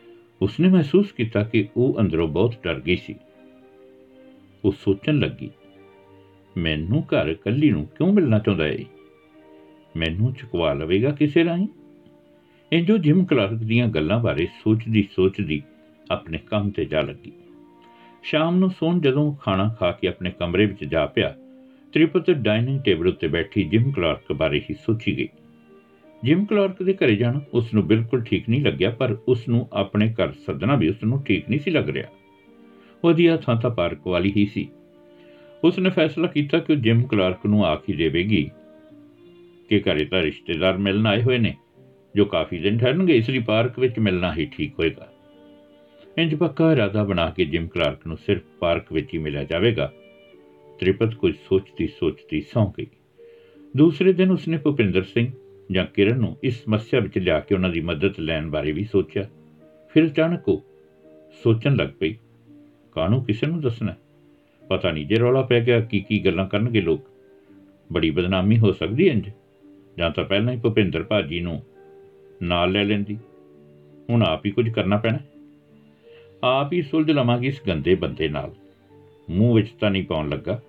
ਉਸਨੇ 0.43 0.69
ਮਹਿਸੂਸ 0.69 1.13
ਕੀਤਾ 1.13 1.43
ਕਿ 1.43 1.69
ਉਹ 1.77 1.97
ਅੰਦਰੋਂ 2.01 2.29
ਬਹੁਤ 2.29 2.55
ਡਰ 2.65 2.81
ਗਈ 2.81 2.97
ਸੀ। 2.97 3.15
ਉਹ 4.65 4.73
ਸੋਚਣ 4.73 5.19
ਲੱਗੀ, 5.19 5.51
ਮੈਨੂੰ 6.57 7.03
ਘਰ 7.03 7.35
ਕੱਲੀ 7.35 7.71
ਨੂੰ 7.71 7.87
ਕਿਉਂ 7.87 8.13
ਮਿਲਣਾ 8.13 8.39
ਚਾਹੁੰਦਾ 8.39 8.69
ਏ? 8.69 8.85
ਮੈਨੂੰ 9.97 10.33
ਚੁਕਵਾ 10.33 10.73
ਲਵੇਗਾ 10.73 11.11
ਕਿਸੇ 11.11 11.45
ਰਾਹੀਂ? 11.45 11.69
ਇਹ 12.73 12.83
ਜੋ 12.85 12.99
ਜਿਮ 12.99 13.25
ਕਲਰਕ 13.25 13.53
ਦੀਆਂ 13.53 13.89
ਗੱਲਾਂ 13.89 14.19
ਬਾਰੇ 14.21 14.47
ਸੋਚਦੀ 14.47 15.09
ਸੋਚਦੀ 15.17 15.63
ਆਪਣੇ 16.11 16.39
ਕੰਮ 16.39 16.71
ਤੇ 16.71 16.85
ਜਾ 16.85 17.01
ਲੱਗੀ। 17.01 17.33
ਸ਼ਾਮ 18.23 18.57
ਨੂੰ 18.57 18.71
ਸੌਣ 18.71 19.01
ਜਦੋਂ 19.01 19.35
ਖਾਣਾ 19.35 19.77
ਖਾ 19.81 19.93
ਕੇ 19.93 20.09
ਆਪਣੇ 20.09 20.31
ਕਮਰੇ 20.31 20.67
ਵਿੱਚ 20.67 20.85
ਜਾ 20.85 21.07
ਪਿਆ, 21.07 21.35
ਤ੍ਰਿਪਤ 21.93 22.31
ਡਾਈਨਿੰਗ 22.31 22.81
ਟੇਬਲ 22.81 23.09
ਉੱਤੇ 23.09 23.29
ਬੈਠੀ 23.29 23.65
ਜਿਮ 23.65 23.91
ਕਲਰਕ 23.93 24.33
ਬਾਰੇ 24.33 24.63
ਹੀ 24.71 24.75
ਸੋਚੀ 24.75 25.19
ਗਈ। 25.19 25.29
ਜਿਮ 26.25 26.45
ਕਲਰਕ 26.45 26.83
ਦੇ 26.83 26.95
ਘਰੇ 26.95 27.17
ਜਾਣਾ 27.17 27.41
ਉਸ 27.55 27.75
ਨੂੰ 27.75 27.87
ਬਿਲਕੁਲ 27.87 28.23
ਠੀਕ 28.23 28.49
ਨਹੀਂ 28.49 28.65
ਲੱਗਿਆ, 28.65 28.91
ਪਰ 28.91 29.17
ਉਸ 29.29 29.49
ਨੂੰ 29.49 29.69
ਆਪਣੇ 29.73 30.13
ਘਰ 30.13 30.33
ਸੱਦਣਾ 30.33 30.75
ਵੀ 30.75 30.89
ਉਸ 30.89 31.05
ਨੂੰ 31.05 31.23
ਠੀਕ 31.23 31.51
ਨਹੀਂ 31.51 31.61
ਸੀ 31.61 31.71
ਲੱਗ 31.71 31.89
ਰਿਹਾ। 31.89 32.09
ਉਹਦੀ 33.05 33.27
ਆ 33.27 33.37
ਥਾਂ 33.37 33.57
ਤਾਂ 33.61 33.71
ਪਾਰਕ 33.71 34.07
ਵਾਲੀ 34.07 34.33
ਹੀ 34.37 34.47
ਸੀ। 34.47 34.69
ਉਸ 35.65 35.79
ਨੇ 35.79 35.91
ਫੈਸਲਾ 35.91 36.27
ਕੀਤਾ 36.27 36.59
ਕਿ 36.59 36.73
ਉਹ 36.73 36.79
ਜਿਮ 36.79 37.03
ਕਲਰਕ 37.03 37.47
ਨੂੰ 37.47 37.67
ਆਖ 37.67 37.83
ਹੀ 37.89 37.95
ਦੇਵੇਗੀ। 37.95 38.51
ਕਿ 39.69 39.81
ਘਰੇ 39.81 40.05
ਤਾਂ 40.05 40.23
ਰਿਸ਼ਤੇਦਾਰ 40.23 40.79
ਮਿਲਣ 40.79 41.07
ਆਏ 41.07 41.23
ਹੋਏ 41.23 41.39
ਨੇ, 41.39 41.55
ਜੋ 42.17 42.25
ਕਾਫੀ 42.25 42.59
ਦਿਨ 42.59 42.79
ਠਹਿਰਨਗੇ, 42.79 43.17
ਇਸ 43.17 43.31
ਲਈ 43.31 43.39
ਪਾਰਕ 43.39 43.79
ਵਿੱਚ 43.79 43.99
ਮਿਲਣਾ 43.99 44.35
ਹੀ 44.35 44.47
ਠੀਕ 44.47 44.73
ਹੋਏਗਾ। 44.79 45.13
ਇੰਜ 46.19 46.35
ਪੱਕਾ 46.35 46.73
ਇਰਾਦਾ 46.73 47.05
ਬਣਾ 47.05 47.31
ਕੇ 47.31 47.45
ਜਿਮ 47.45 47.67
ਕਲਰਕ 47.67 48.07
ਨੂੰ 48.07 48.17
ਸਿਰਫ 48.17 48.43
ਪਾਰਕ 48.61 48.93
ਵਿੱਚ 48.93 49.15
ਹੀ 49.15 49.19
ਮਿਲਿਆ 49.19 49.45
ਜਾਵੇਗਾ। 49.45 49.93
ਤ੍ਰਿਪਤ 50.81 51.15
ਕੁਝ 51.15 51.35
ਸੋਚਦੀ 51.49 51.87
ਸੋਚਦੀ 51.87 52.41
ਸੌਂ 52.41 52.73
ਗਈ। 52.79 52.87
ਦੂਸਰੇ 53.77 54.13
ਦਿਨ 54.13 54.31
ਉਸਨੇ 54.31 54.57
ਭੁਪਿੰਦਰ 54.57 55.03
ਸਿੰਘ 55.03 55.33
ਜਾਂ 55.73 55.87
ਕਿਰਨ 55.87 56.19
ਨੂੰ 56.19 56.37
ਇਸ 56.43 56.65
ਸਮੱਸਿਆ 56.65 57.01
ਵਿੱਚ 57.01 57.19
ਲਿਆ 57.19 57.41
ਕੇ 57.41 57.55
ਉਹਨਾਂ 57.55 57.71
ਦੀ 57.71 57.81
ਮਦਦ 57.81 58.21
ਲੈਣ 58.21 58.51
ਬਾਰੇ 58.51 58.73
ਵੀ 58.73 58.85
ਸੋਚਿਆ। 58.85 59.29
ਫਿਰ 59.95 60.07
ਅਚਾਨਕ 60.07 60.49
ਉਹ 60.49 60.65
ਸੋਚਣ 61.43 61.77
ਲੱਗ 61.77 61.89
ਪਈ, 62.01 62.17
ਕਾਹਨੂੰ 62.93 63.25
ਕਿਸੇ 63.25 63.47
ਨੂੰ 63.47 63.61
ਦੱਸਣਾ? 63.61 63.95
ਪਤਾ 64.69 64.91
ਨਹੀਂ 64.91 65.07
ਜੇ 65.07 65.17
ਰੌਲਾ 65.17 65.43
ਪੈ 65.43 65.61
ਗਿਆ 65.61 65.81
ਕੀ 65.81 66.01
ਕੀ 66.01 66.25
ਗੱਲਾਂ 66.25 66.49
ਕਰਨਗੇ 66.49 66.81
ਲੋਕ? 66.81 67.09
ਬੜੀ 67.93 68.11
ਬਦਨਾਮੀ 68.11 68.59
ਹੋ 68.59 68.73
ਸਕਦੀ 68.73 69.07
ਇੰਜ? 69.07 69.31
ਜਾਂ 69.99 70.11
ਤਾਂ 70.11 70.25
ਪਹਿਲਾਂ 70.25 70.55
ਹੀ 70.55 70.59
ਭੁਪਿੰਦਰ 70.59 71.03
ਭਾਜੀ 71.03 71.41
ਨੂੰ 71.41 71.63
ਨਾਲ 72.43 72.73
ਲੈ 72.73 72.85
ਲੈਂਦੀ। 72.85 73.19
ਹੁਣ 74.11 74.23
ਆਪ 74.23 74.47
ਹੀ 74.47 74.51
ਕੁਝ 74.51 74.69
ਕਰਨਾ 74.69 74.97
ਪੈਣਾ। 74.97 75.19
ਆਪ 76.45 76.73
ਹੀ 76.73 76.83
ਸੁਲਝ 76.83 77.11
ਲਵਾਂਗੀ 77.11 77.47
ਇਸ 77.47 77.63
ਗੰਦੇ 77.69 77.95
ਬੰਦੇ 77.95 78.29
ਨਾਲ। 78.29 78.55
ਮੂੰਹ 79.31 79.55
ਵਿੱਚ 79.55 79.69
ਤਾਂ 79.81 79.91
ਨਹੀਂ 79.91 80.05
ਪਾਉਣ 80.05 80.29
ਲੱਗਾ। 80.29 80.63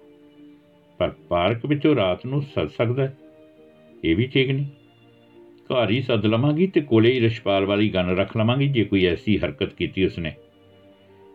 ਪਰ 0.97 1.09
ਪਾਰਕ 1.29 1.65
ਵਿੱਚੋਂ 1.65 1.95
ਰਾਤ 1.95 2.25
ਨੂੰ 2.25 2.41
ਸੱਜ 2.41 2.69
ਸਕਦਾ 2.69 3.03
ਹੈ। 3.03 3.17
ਇਹ 4.03 4.15
ਵੀ 4.15 4.27
ਠੀਕ 4.27 4.49
ਨਹੀਂ। 4.51 4.65
ਘਰ 5.47 5.89
ਹੀ 5.89 6.01
ਸੱਦ 6.01 6.25
ਲਵਾਂਗੀ 6.25 6.67
ਤੇ 6.67 6.81
ਕੋਲੇ 6.81 7.11
ਹੀ 7.11 7.21
ਰਿਸ਼ਪਾਲ 7.21 7.65
ਵਾਲੀ 7.65 7.89
ਗਨ 7.89 8.17
ਰੱਖ 8.17 8.37
ਲਵਾਂਗੀ 8.37 8.67
ਜੇ 8.67 8.83
ਕੋਈ 8.83 9.05
ਐਸੀ 9.05 9.37
ਹਰਕਤ 9.37 9.73
ਕੀਤੀ 9.73 10.05
ਉਸਨੇ। 10.05 10.33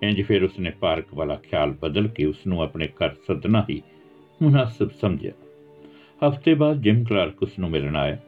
ਇੰਜ 0.02 0.22
ਫਿਰ 0.22 0.44
ਉਸਨੇ 0.44 0.70
ਪਾਰਕ 0.70 1.14
ਵਾਲਾ 1.14 1.36
ਖਿਆਲ 1.36 1.70
ਬਦਲ 1.70 2.08
ਕੇ 2.08 2.24
ਉਸ 2.24 2.46
ਨੂੰ 2.46 2.62
ਆਪਣੇ 2.62 2.86
ਘਰ 2.86 3.14
ਸੱਦਣਾ 3.14 3.66
ਹੀ 3.70 3.82
ਮੁਨਾਸਬ 4.42 4.90
ਸਮਝਿਆ। 4.90 5.32
ਹਫ਼ਤੇ 6.22 6.54
ਬਾਅਦ 6.54 6.82
ਜਿਮ 6.82 7.02
ਕਲਰਕ 7.04 7.42
ਉਸ 7.42 7.58
ਨੂੰ 7.58 7.70
ਮਿਲਣ 7.70 7.96
ਆਇਆ 7.96 8.19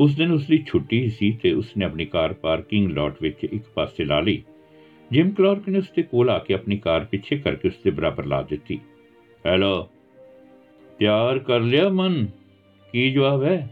ਉਸ 0.00 0.14
ਦਿਨ 0.16 0.32
ਉਸ 0.32 0.46
ਦੀ 0.46 0.58
ਛੁੱਟੀ 0.66 1.08
ਸੀ 1.08 1.30
ਤੇ 1.42 1.52
ਉਸਨੇ 1.52 1.84
ਆਪਣੀ 1.84 2.04
ਕਾਰ 2.04 2.32
ਪਾਰਕਿੰਗ 2.32 2.90
ਲਾਟ 2.90 3.22
ਵਿੱਚ 3.22 3.44
ਇੱਕ 3.44 3.64
ਪਾਸੇ 3.74 4.04
ਲਾ 4.04 4.20
ਲਈ 4.20 4.42
ਜਿਮ 5.12 5.30
ਕਲਰਕ 5.30 5.68
ਨੇ 5.68 5.78
ਉਸਦੇ 5.78 6.02
ਕੋਲ 6.02 6.30
ਆ 6.30 6.38
ਕੇ 6.38 6.54
ਆਪਣੀ 6.54 6.76
ਕਾਰ 6.76 7.04
ਪਿੱਛੇ 7.04 7.36
ਕਰਕੇ 7.38 7.68
ਉਸਦੇ 7.68 7.90
ਬਰਾਬਰ 7.90 8.26
ਲਾ 8.26 8.42
ਦਿੱਤੀ 8.42 8.78
ਹੈਲੋ 9.46 9.88
ਪਿਆਰ 10.98 11.38
ਕਰ 11.38 11.60
ਲਿਆ 11.60 11.88
ਮਨ 11.88 12.26
ਕੀ 12.94 13.10
ਜਵਾਬ 13.10 13.44
ਹੈ 13.44 13.68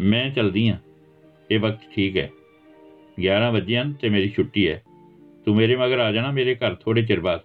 ਮੈਂ 0.00 0.28
ਚਲਦੀ 0.30 0.68
ਹਾਂ 0.68 0.78
ਇਹ 1.50 1.58
ਵਕਤ 1.60 1.80
ਠੀਕ 1.94 2.16
ਹੈ 2.16 2.30
11 3.20 3.52
ਵਜੇ 3.54 3.76
ਹਨ 3.78 3.92
ਤੇ 3.92 4.08
ਮੇਰੀ 4.08 4.28
ਛੁੱਟੀ 4.28 4.68
ਹੈ 4.68 4.82
ਤੂੰ 5.44 5.56
ਮੇਰੇ 5.56 5.76
ਮਗਰ 5.76 5.98
ਆ 5.98 6.10
ਜਾਣਾ 6.12 6.30
ਮੇਰੇ 6.30 6.54
ਘਰ 6.54 6.74
ਥੋੜੇ 6.74 7.02
ਚਿਰ 7.02 7.20
ਬਾਅਦ 7.20 7.40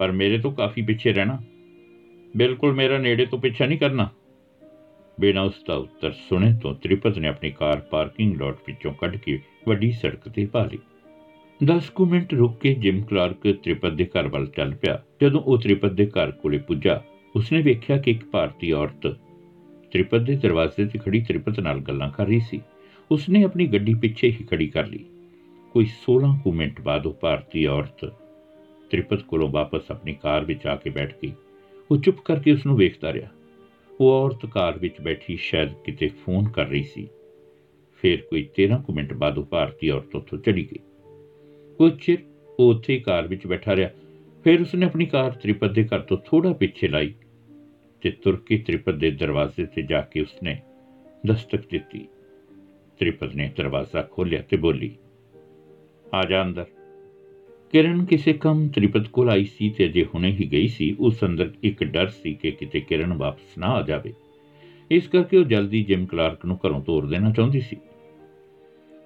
ਪਰ 0.00 0.12
ਮੇਰੇ 0.12 0.38
ਤੋਂ 0.38 0.52
ਕਾਫੀ 0.52 0.82
ਪਿੱਛੇ 0.82 1.12
ਰਹਿਣਾ 1.12 1.38
ਬਿਲਕੁਲ 2.36 2.72
ਮੇਰਾ 2.72 2.98
ਨੇੜੇ 2.98 3.26
ਤੋਂ 3.26 3.38
ਪਿੱਛਾ 3.38 3.66
ਨਹੀਂ 3.66 3.78
ਕਰਨਾ 3.78 4.08
ਬਿਨਾਂ 5.20 5.42
ਉਸ 5.42 5.54
ਦਾ 5.68 5.74
ਉੱਤਰ 5.74 6.12
ਸੁਣੇ 6.12 6.52
ਤੋਂ 6.62 6.74
ਤ੍ਰਿਪਤ 6.74 7.18
ਨੇ 7.18 7.28
ਆਪਣੀ 7.28 7.50
ਕਾਰ 7.50 7.80
ਪਾਰਕਿੰਗ 7.80 8.40
ਲਾਟ 8.40 8.56
ਵਿੱਚੋਂ 8.66 8.94
ਕੱਢ 8.94 9.16
ਕੇ 9.16 9.40
ਵੱਡੀ 9.68 9.90
ਸੜਕ 9.90 10.28
ਤੇ 10.28 10.46
ਪਾ 10.46 10.64
ਲਈ। 10.64 10.78
10 11.64 11.90
ਕੁ 11.90 12.06
ਮਿੰਟ 12.06 12.34
ਰੁਕ 12.34 12.60
ਕੇ 12.60 12.74
ਜਿਮ 12.74 13.02
ਕਲਾਰਕ 13.02 13.52
ਤ੍ਰਿਪਤ 13.52 13.92
ਦੇ 13.92 14.04
ਘਰ 14.04 14.28
ਵੱਲ 14.28 14.46
ਚੱਲ 14.46 14.74
ਪਿਆ। 14.74 15.02
ਜਦੋਂ 15.22 15.40
ਉਹ 15.40 15.58
ਤ੍ਰਿਪਤ 15.58 15.92
ਦੇ 15.92 16.06
ਘਰ 16.06 16.30
ਕੋਲੇ 16.30 16.58
ਪੁੱਜਾ, 16.58 17.02
ਉਸਨੇ 17.36 17.62
ਵੇਖਿਆ 17.62 17.96
ਕਿ 17.96 18.10
ਇੱਕ 18.10 18.24
ਭਾਰਤੀ 18.24 18.72
ਔਰਤ 18.72 19.06
ਤ੍ਰਿਪਤ 19.92 20.18
ਦੇ 20.18 20.36
ਦਰਵਾਜ਼ੇ 20.36 20.86
ਤੇ 20.86 20.98
ਖੜੀ 20.98 21.20
ਤ੍ਰਿਪਤ 21.20 21.60
ਨਾਲ 21.60 21.80
ਗੱਲਾਂ 21.80 22.10
ਕਰ 22.10 22.26
ਰਹੀ 22.26 22.40
ਸੀ। 22.40 22.60
ਉਸਨੇ 23.10 23.42
ਆਪਣੀ 23.42 23.66
ਗੱਡੀ 23.66 23.94
ਪਿੱਛੇ 23.94 24.28
ਹੀ 24.28 24.44
ਖੜੀ 24.50 24.66
ਕਰ 24.66 24.86
ਲਈ। 24.86 25.04
ਕੋਈ 25.72 25.86
16 25.86 26.32
ਕੁ 26.44 26.52
ਮਿੰਟ 26.52 26.80
ਬਾਅਦ 26.80 27.06
ਉਹ 27.06 27.12
ਭਾਰਤੀ 27.12 27.66
ਔਰਤ 27.66 28.04
ਤ੍ਰਿਪਤ 28.90 29.22
ਕੋਲੋਂ 29.22 29.48
ਵਾਪਸ 29.48 29.90
ਆਪਣੀ 29.90 30.14
ਕਾਰ 30.14 30.44
ਵਿੱਚ 30.44 30.66
ਆ 30.66 30.76
ਕੇ 30.76 30.90
ਬੈਠ 30.90 31.14
ਗਈ। 31.22 31.32
ਉਹ 31.90 31.96
ਚੁੱਪ 31.96 32.18
ਕਰਕੇ 32.24 32.52
ਉਸ 32.52 32.66
ਨੂੰ 32.66 32.76
ਵੇਖਦਾ 32.76 33.12
ਰਿਹਾ। 33.12 33.28
ਉਹ 34.00 34.10
ਔਰਤ 34.12 34.46
ਕਾਰ 34.46 34.78
ਵਿੱਚ 34.78 35.00
ਬੈਠੀ 35.00 35.36
ਸ਼ਾਇਦ 35.36 35.72
ਕਿਤੇ 35.84 36.08
ਫੋਨ 36.08 36.48
ਕਰ 36.48 36.66
ਰਹੀ 36.66 36.82
ਸੀ। 36.82 37.08
ਫਿਰ 38.02 38.20
ਕੋਈ 38.20 38.42
13 38.56 38.78
ਕੁ 38.82 38.92
ਮਿੰਟ 38.92 39.12
ਬਾਅਦ 39.12 39.38
ਉਹ 39.38 39.44
ਭਾਰਤੀ 39.44 39.90
ਔਰਤ 39.90 40.14
ਉੱਥੋਂ 40.16 40.38
ਚਲੀ 40.38 40.64
ਗਈ। 40.72 40.78
ਕੁਝ 41.78 41.92
ਚਿਰ 42.02 42.18
ਉਹ 42.60 42.70
ਉੱਥੇ 42.70 42.94
ਹੀ 42.94 43.00
ਕਾਰ 43.00 43.26
ਵਿੱਚ 43.26 43.46
ਬੈਠਾ 43.46 43.76
ਰਿਹਾ। 43.76 43.90
ਫਿਰ 44.44 44.60
ਉਸਨੇ 44.60 44.86
ਆਪਣੀ 44.86 45.06
ਕਾਰ 45.06 45.30
ਤ੍ਰਿਪਤ 45.32 45.70
ਦੇ 45.70 45.84
ਘਰ 45.84 46.00
ਤੋਂ 46.00 46.16
ਥੋੜਾ 46.26 46.52
ਪਿੱਛੇ 46.52 46.88
ਲਾਈ 46.88 47.14
ਤੇ 48.02 48.10
ਤੁਰ 48.10 48.36
ਕੇ 48.46 48.58
ਤ੍ਰਿਪਤ 48.58 48.94
ਦੇ 48.94 49.10
ਦਰਵਾਜ਼ੇ 49.10 49.66
ਤੇ 49.66 49.82
ਜਾ 49.82 50.00
ਕੇ 50.00 50.20
ਉਸਨੇ 50.20 50.56
ਦਸਤਕ 51.26 51.68
ਦਿੱਤੀ। 51.70 52.06
ਤ੍ਰਿਪਤ 52.98 53.34
ਨੇ 53.34 53.50
ਦਰਵਾਜ਼ਾ 53.56 54.02
ਖੋਲ੍ਹਿਆ 54.02 54.42
ਤੇ 54.42 54.56
ਬੋਲੀ, 54.56 54.96
ਆ 56.14 56.24
ਜਾ 56.28 56.42
ਅੰਦਰ। 56.42 56.66
ਕਿਰਨ 57.72 58.04
ਕਿਸੇ 58.04 58.32
ਕੰਮ 58.32 58.68
ਤ੍ਰਿਪਤ 58.68 59.08
ਕੋਲ 59.08 59.30
ਆਈ 59.30 59.44
ਸੀ 59.44 59.70
ਤੇ 59.70 59.86
ਅਜੇ 59.86 60.04
ਹੁਣੇ 60.04 60.30
ਹੀ 60.30 60.52
ਗਈ 60.52 60.68
ਸੀ, 60.68 60.96
ਉਸ 61.00 61.24
ਅੰਦਰ 61.24 61.52
ਇੱਕ 61.62 61.84
ਡਰ 61.84 62.08
ਸੀ 62.08 62.34
ਕਿ 62.34 62.50
ਕਿਤੇ 62.50 62.80
ਕਿਰਨ 62.80 63.12
ਵਾਪਸ 63.12 63.58
ਨਾ 63.58 63.66
ਆ 63.66 63.82
ਜਾਵੇ। 63.82 64.12
ਇਸ 64.90 65.08
ਕਰਕੇ 65.08 65.36
ਉਹ 65.36 65.44
ਜਲਦੀ 65.44 65.82
ਜਿਮ 65.84 66.06
ਕਲਾਰਕ 66.06 66.46
ਨੂੰ 66.46 66.58
ਘਰੋਂ 66.66 66.80
ਤੋਰ 66.80 67.06
ਦੇਣਾ 67.06 67.30
ਚਾਹੁੰਦੀ 67.30 67.60
ਸੀ। 67.60 67.76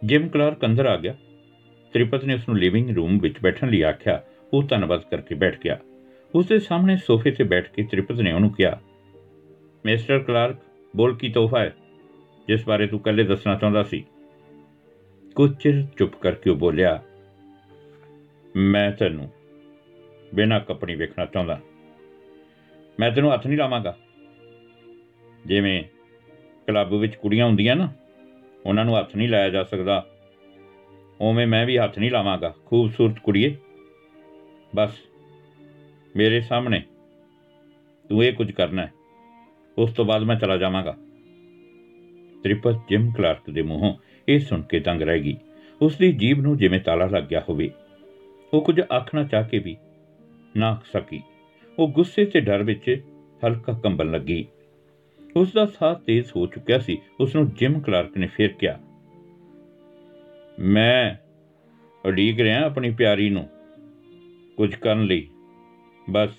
ਜਿਮ 0.05 0.29
ਕਲਾਰਕ 0.29 0.65
ਅੰਦਰ 0.65 0.87
ਆ 0.87 0.97
ਗਿਆ। 0.97 1.15
ਤ੍ਰਿਪਤ 1.93 2.25
ਨੇ 2.25 2.35
ਉਸ 2.35 2.49
ਨੂੰ 2.49 2.59
ਲਿਵਿੰਗ 2.59 2.91
ਰੂਮ 2.91 3.19
ਵਿੱਚ 3.19 3.35
ਬੈਠਣ 3.43 3.71
ਲਈ 3.71 3.83
ਆਖਿਆ, 3.83 4.23
ਉਹ 4.53 4.63
ਧੰਨਵਾਦ 4.63 5.03
ਕਰਕੇ 5.11 5.35
ਬੈਠ 5.35 5.59
ਗਿਆ। 5.65 5.79
ਉਸ 6.35 6.47
ਦੇ 6.47 6.59
ਸਾਹਮਣੇ 6.59 6.97
ਸੋਫੇ 6.97 7.31
ਤੇ 7.31 7.45
ਬੈਠ 7.45 7.71
ਕੇ 7.71 7.83
ਤ੍ਰਿਪਤ 7.83 8.21
ਨੇ 8.21 8.33
ਉਹਨੂੰ 8.33 8.51
ਕਿਹਾ, 8.51 8.81
ਮਿਸਟਰ 9.87 10.19
ਕਲਾਰਕ, 10.19 10.57
ਬੋਲ 10.97 11.17
ਕੀ 11.17 11.29
ਤੋਹਫਾ 11.29 11.61
ਹੈ? 11.61 11.75
ਜਿਸ 12.49 12.67
ਬਾਰੇ 12.69 12.87
ਤੂੰ 12.87 13.01
ਕੱਲੇ 13.01 13.25
ਦੱਸਣਾ 13.25 13.55
ਚਾਹੁੰਦਾ 13.55 13.83
ਸੀ? 13.83 14.05
ਕੁਝ 15.35 15.51
ਚਿਰ 15.57 15.83
ਚੁੱਪ 15.99 16.15
ਕਰਕੇ 16.15 16.51
ਉਹ 16.51 16.57
ਬੋਲਿਆ 16.57 17.03
ਮੈਂ 18.57 18.93
ਤੈਨੂੰ 18.93 19.31
ਬਿਨਾਂ 20.35 20.61
ਕੱਪੜੀ 20.61 20.95
ਵੇਖਣਾ 20.95 21.25
ਚਾਹੁੰਦਾ। 21.25 21.61
ਮੈਂ 23.01 23.11
ਤੈਨੂੰ 23.11 23.33
ਹੱਥ 23.33 23.47
ਨਹੀਂ 23.47 23.59
ਲਾਵਾਂਗਾ। 23.59 23.99
ਜਿਵੇਂ 25.47 25.85
ਕਲੱਬ 26.67 26.95
ਵਿੱਚ 26.95 27.15
ਕੁੜੀਆਂ 27.15 27.47
ਹੁੰਦੀਆਂ 27.47 27.77
ਨਾ, 27.77 27.93
ਉਹਨਾਂ 28.67 28.85
ਨੂੰ 28.85 28.99
ਹੱਥ 28.99 29.17
ਨਹੀਂ 29.17 29.29
ਲਾਇਆ 29.29 29.49
ਜਾ 29.49 29.65
ਸਕਦਾ। 29.65 30.07
ਉਵੇਂ 31.21 31.47
ਮੈਂ 31.47 31.67
ਵੀ 31.67 31.79
ਹੱਥ 31.79 31.99
ਨਹੀਂ 31.99 32.11
ਲਾਵਾਂਗਾ, 32.11 32.55
ਖੂਬਸੂਰਤ 32.67 33.19
ਕੁੜੀਏ। 33.19 33.57
ਬਸ 34.77 34.99
ਮੇਰੇ 36.17 36.41
ਸਾਹਮਣੇ 36.41 36.83
ਤੂੰ 38.09 38.25
ਇਹ 38.25 38.33
ਕੁਝ 38.33 38.51
ਕਰਨਾ 38.51 38.87
ਹੈ। 38.87 38.93
ਉਸ 39.79 39.93
ਤੋਂ 39.93 40.05
ਬਾਅਦ 40.05 40.23
ਮੈਂ 40.23 40.37
ਚਲਾ 40.37 40.57
ਜਾਵਾਂਗਾ। 40.57 40.97
ਤ੍ਰਿਪਤ 42.43 42.75
ਜਿਮ 42.89 43.13
ਕਲਾਰਕ 43.13 43.51
ਦੇ 43.51 43.63
ਮੂੰਹੋਂ 43.63 43.95
ਇਹ 44.29 44.39
ਸੁਣ 44.39 44.63
ਕੇ 44.63 44.81
ਦੰਗ 44.81 45.03
ਰਹਿ 45.03 45.21
ਗਈ। 45.21 45.37
ਉਸ 45.83 45.97
ਦੀ 45.97 46.13
ਜੀਭ 46.13 46.41
ਨੂੰ 46.41 46.57
ਜਿਵੇਂ 46.57 46.81
ਤਾਲਾ 46.81 47.07
ਲੱਗ 47.07 47.25
ਗਿਆ 47.25 47.45
ਹੋਵੇ 47.49 47.71
ਉਹ 48.55 48.63
ਕੁਝ 48.63 48.81
ਆਖਣਾ 48.93 49.23
ਚਾਹ 49.25 49.45
ਕੇ 49.45 49.59
ਵੀ 49.59 49.77
ਨਾ 50.57 50.71
ਆਖ 50.71 50.85
ਸਕੀ। 50.87 51.21
ਉਹ 51.79 51.89
ਗੁੱਸੇ 51.89 52.25
ਤੇ 52.25 52.41
ਡਰ 52.41 52.63
ਵਿੱਚ 52.63 53.03
ਹਲਕਾ 53.47 53.73
ਕੰਬਣ 53.73 54.11
ਲੱਗੀ। 54.11 54.47
ਉਸ 55.37 55.53
ਦਾ 55.53 55.65
ਸਾਹ 55.67 55.95
ਤੇਜ਼ 55.95 56.31
ਹੋ 56.37 56.47
ਚੁੱਕਿਆ 56.47 56.79
ਸੀ। 56.79 56.99
ਉਸ 57.21 57.35
ਨੂੰ 57.37 57.49
ਜਿਮ 57.51 57.81
ਕਲਾਰਕ 57.81 58.17
ਨੇ 58.19 58.27
ਫੇਰ 58.27 58.53
ਕਿਹਾ, 58.53 58.79
ਮੈਂ 60.59 61.15
ਉਡੀਕ 62.09 62.41
ਰਿਹਾ 62.41 62.61
ਆਪਣੀ 62.61 62.91
ਪਿਆਰੀ 62.91 63.29
ਨੂੰ 63.31 63.49
ਕੁਝ 64.57 64.75
ਕਰਨ 64.75 65.05
ਲਈ। 65.05 65.29
ਬਸ 66.11 66.31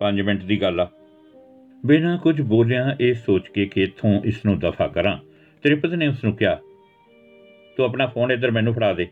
5 0.00 0.22
ਮਿੰਟ 0.22 0.44
ਦੀ 0.44 0.60
ਗੱਲ 0.62 0.80
ਆ। 0.80 0.90
ਬਿਨਾਂ 1.86 2.18
ਕੁਝ 2.18 2.40
ਬੋਲਿਆ 2.40 2.96
ਇਹ 3.00 3.14
ਸੋਚ 3.14 3.48
ਕੇ 3.48 3.66
ਕਿ 3.66 3.82
ਇੱਥੋਂ 3.82 4.20
ਇਸ 4.24 4.44
ਨੂੰ 4.44 4.58
ਦਫਾ 4.58 4.86
ਕਰਾਂ। 4.88 5.18
ਤ੍ਰਿਪਤ 5.62 5.90
ਨੇ 5.90 6.08
ਉਸ 6.08 6.24
ਨੂੰ 6.24 6.36
ਕਿਹਾ, 6.36 6.54
ਤੂੰ 7.76 7.84
ਆਪਣਾ 7.84 8.06
ਫੋਨ 8.06 8.32
ਇੱਧਰ 8.32 8.50
ਮੈਨੂੰ 8.50 8.74
ਫੜਾ 8.74 8.92
ਦੇ। 8.92 9.08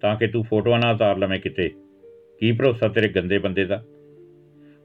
ਤਾਂ 0.00 0.16
ਕਿ 0.16 0.26
ਤੂੰ 0.26 0.44
ਫੋਟੋਆਂ 0.44 0.78
ਨਾ 0.78 0.90
ਉਤਾਰ 0.90 1.18
ਲਵੇਂ 1.18 1.40
ਕਿਤੇ। 1.40 1.70
ਕੀ 2.40 2.52
ਭਰੋਸਾ 2.52 2.88
ਤੇਰੇ 2.88 3.08
ਗੰਦੇ 3.08 3.38
ਬੰਦੇ 3.38 3.64
ਦਾ? 3.64 3.84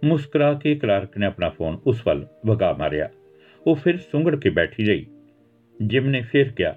ਮੁਸਕਰਾ 0.04 0.54
ਕੇ 0.54 0.76
ਕਲਾਰਕ 0.76 1.18
ਨੇ 1.18 1.26
ਆਪਣਾ 1.26 1.50
ਫੋਨ 1.50 1.80
ਉਸ 1.88 2.08
ਵੱਲ 2.08 2.28
ਵਗਾ 2.46 2.74
ਮਾਰਿਆ। 2.74 3.10
ਉਹ 3.68 3.76
ਫਿਰ 3.76 3.98
ਸੁੰਗੜ 3.98 4.36
ਕੇ 4.36 4.50
ਬੈਠੀ 4.50 4.86
ਰਹੀ। 4.86 5.06
ਜਿਮ 5.84 6.08
ਨੇ 6.08 6.22
ਫਿਰ 6.22 6.52
ਕਿਹਾ, 6.52 6.76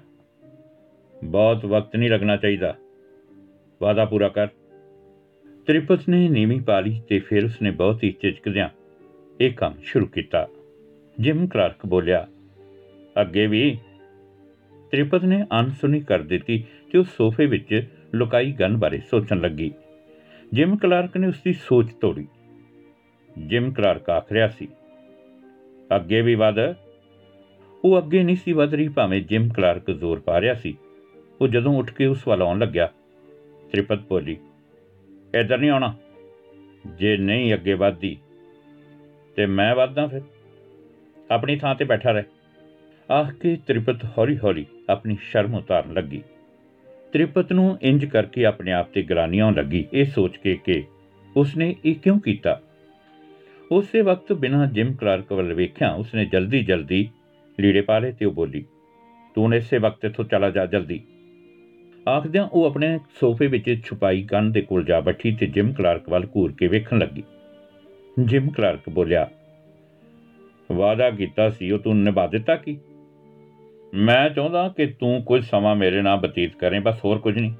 ਬਹੁਤ 1.23 1.65
ਵਕਤ 1.65 1.95
ਨਹੀਂ 1.95 2.09
ਲੱਗਣਾ 2.09 2.37
ਚਾਹੀਦਾ। 2.37 2.75
ਵਾਦਾ 3.81 4.05
ਪੂਰਾ 4.05 4.29
ਕਰ। 4.29 4.47
ਤ੍ਰਿਪਤ 5.67 6.09
ਨੇ 6.09 6.29
ਨੀਵੀਂ 6.29 6.61
ਪਾ 6.61 6.79
ਲਈ 6.79 7.01
ਤੇ 7.09 7.19
ਫਿਰ 7.19 7.45
ਉਸਨੇ 7.45 7.71
ਬਹੁਤ 7.71 8.03
ਹੀ 8.03 8.15
ਝਿਜਕਦਿਆਂ 8.21 8.69
ਇਹ 9.41 9.53
ਕੰਮ 9.53 9.73
ਸ਼ੁਰੂ 9.83 10.05
ਕੀਤਾ। 10.05 10.47
ਜਿਮ 11.19 11.47
ਕਲਾਰਕ 11.47 11.85
ਬੋਲਿਆ, 11.85 12.27
ਅੱਗੇ 13.21 13.47
ਵੀ? 13.47 13.77
ਤ੍ਰਿਪਤ 14.91 15.23
ਨੇ 15.23 15.45
ਅਨਸੁਣੀ 15.59 15.99
ਕਰ 15.99 16.21
ਦਿੱਤੀ 16.21 16.65
ਤੇ 16.91 16.97
ਉਹ 16.97 17.03
ਸੋਫੇ 17.03 17.45
ਵਿੱਚ 17.45 17.87
ਲੁਕਾਈ 18.15 18.51
ਗਨ 18.51 18.77
ਬਾਰੇ 18.77 18.97
ਸੋਚਣ 18.97 19.39
ਲੱਗੀ। 19.39 19.71
ਜਿਮ 20.53 20.77
ਕਲਾਰਕ 20.77 21.17
ਨੇ 21.17 21.27
ਉਸਦੀ 21.27 21.53
ਸੋਚ 21.53 21.93
ਤੋੜੀ। 21.93 22.27
ਜਿਮ 23.37 23.71
ਕਲਾਰਕ 23.71 24.09
ਆਖ 24.09 24.31
ਰਿਹਾ 24.31 24.47
ਸੀ, 24.47 24.67
ਅੱਗੇ 25.95 26.21
ਵੀ 26.21 26.35
ਵਧ। 26.35 26.75
ਉਹ 27.85 27.97
ਅੱਗੇ 27.97 28.23
ਨਹੀਂ 28.23 28.35
ਸੀ 28.35 28.53
ਵਧ 28.53 28.73
ਰਹੀ, 28.73 28.87
ਭਾਵੇਂ 28.87 29.21
ਜਿਮ 29.21 29.49
ਕਲਾਰਕ 29.49 29.91
ਜ਼ੋਰ 29.91 30.19
ਪਾ 30.19 30.41
ਰਿਹਾ 30.41 30.53
ਸੀ। 30.53 30.77
ਉਹ 31.41 31.47
ਜਦੋਂ 31.47 31.77
ਉੱਠ 31.77 31.93
ਕੇ 31.93 32.05
ਉਸ 32.05 32.27
ਵੱਲ 32.27 32.41
ਆਉਣ 32.41 32.59
ਲੱਗਿਆ, 32.59 32.89
ਤ੍ਰਿਪਤ 33.71 33.99
ਬੋਲੀ, 33.99 34.37
ਇੱਧਰ 35.35 35.57
ਨਹੀਂ 35.57 35.69
ਆਉਣਾ। 35.69 35.93
ਜੇ 36.87 37.17
ਨਹੀਂ 37.17 37.53
ਅੱਗੇ 37.53 37.73
ਵਧਦੀ, 37.73 38.17
ਤੇ 39.35 39.45
ਮੈਂ 39.45 39.75
ਵਧਦਾ 39.75 40.07
ਫਿਰ। 40.07 40.21
ਆਪਣੀ 41.31 41.55
ਥਾਂ 41.55 41.75
ਤੇ 41.75 41.85
ਬੈਠਾ 41.85 42.11
ਰਹਿ। 42.11 42.23
ਆਖ 43.11 43.33
ਕੇ 43.33 43.57
ਤ੍ਰਿਪਤ 43.67 44.05
ਹੌਲੀ-ਹੌਲੀ 44.17 44.65
ਆਪਣੀ 44.89 45.17
ਸ਼ਰਮ 45.21 45.55
ਉਤਾਰਨ 45.55 45.93
ਲੱਗੀ। 45.93 46.21
ਤ੍ਰਿਪਤ 47.13 47.53
ਨੂੰ 47.53 47.77
ਇੰਜ 47.81 48.05
ਕਰਕੇ 48.05 48.45
ਆਪਣੇ 48.45 48.71
ਆਪ 48.71 48.93
ਤੇ 48.93 49.01
ਗਰਾਨੀ 49.01 49.39
ਆਉਣ 49.39 49.55
ਲੱਗੀ। 49.55 49.85
ਇਹ 49.93 50.05
ਸੋਚ 50.05 50.37
ਕੇ 50.37 50.59
ਕਿ 50.63 50.83
ਉਸਨੇ 51.37 51.75
ਇਹ 51.85 51.95
ਕਿਉਂ 51.95 52.19
ਕੀਤਾ? 52.19 52.61
ਉਸੇ 53.71 54.01
ਵਕਤ 54.01 54.33
ਬਿਨਾਂ 54.33 54.67
ਜਿਮ 54.67 54.93
ਕਲਾਰਕ 54.93 55.33
ਵੱਲ 55.33 55.53
ਵੇਖਿਆ, 55.53 55.91
ਉਸਨੇ 55.91 56.25
ਜਲਦੀ-ਜਲਦੀ 56.25 57.09
ਲੀੜੇ 57.59 57.81
ਪਾ 57.81 57.99
ਲਏ 57.99 58.11
ਤੇ 58.11 58.25
ਉਹ 58.25 58.31
ਬੋਲੀ, 58.31 58.65
ਤੂੰ 59.35 59.53
ਇਸੇ 59.53 59.77
ਵਕਤ 59.77 60.05
ਇੱਥੋਂ 60.05 60.25
ਚਲਾ 60.25 60.49
ਜਾ, 60.49 60.65
ਜਲਦੀ। 60.65 61.01
ਆਖਦਿਆਂ 62.09 62.47
ਉਹ 62.47 62.65
ਆਪਣੇ 62.65 62.99
ਸੋਫੇ 63.19 63.47
ਵਿੱਚ 63.47 63.81
ਛੁਪਾਈ 63.85 64.23
ਗਨ 64.23 64.51
ਦੇ 64.51 64.61
ਕੋਲ 64.61 64.83
ਜਾ 64.83 64.99
ਬੈਠੀ 64.99 65.31
ਤੇ 65.31 65.47
ਜਿਮ 65.47 65.73
ਕਲਾਰਕ 65.73 66.09
ਵੱਲ 66.09 66.27
ਘੂਰ 66.35 66.51
ਕੇ 66.51 66.67
ਵੇਖਣ 66.67 66.99
ਲੱਗੀ। 66.99 67.23
ਜਿਮ 68.19 68.49
ਕਲਾਰਕ 68.49 68.89
ਬੋਲਿਆ 68.89 69.29
ਵਾਦਾ 70.71 71.09
ਕੀਤਾ 71.09 71.49
ਸੀ, 71.49 71.71
ਉਹ 71.71 71.79
ਤੂੰ 71.79 72.03
ਨਿਭਾ 72.03 72.27
ਦਿੱਤਾ 72.27 72.55
ਕੀ? 72.55 72.77
ਮੈਂ 73.93 74.29
ਚਾਹੁੰਦਾ 74.29 74.73
ਕਿ 74.77 74.85
ਤੂੰ 74.85 75.23
ਕੁਝ 75.23 75.45
ਸਮਾਂ 75.45 75.75
ਮੇਰੇ 75.75 76.01
ਨਾਲ 76.01 76.17
ਬਤੀਤ 76.17 76.55
ਕਰੇ, 76.55 76.79
ਬਸ 76.79 77.05
ਹੋਰ 77.05 77.19
ਕੁਝ 77.19 77.37
ਨਹੀਂ। 77.37 77.53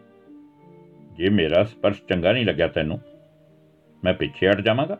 ਜੇ 1.17 1.29
ਮੇਰਾ 1.29 1.63
ਸਪਰਸ਼ 1.63 2.01
ਚੰਗਾ 2.09 2.31
ਨਹੀਂ 2.33 2.45
ਲੱਗਿਆ 2.45 2.67
ਤੈਨੂੰ, 2.67 2.99
ਮੈਂ 4.03 4.13
ਪਿੱਛੇ 4.13 4.49
ਹਟ 4.49 4.61
ਜਾਵਾਂਗਾ। 4.61 4.97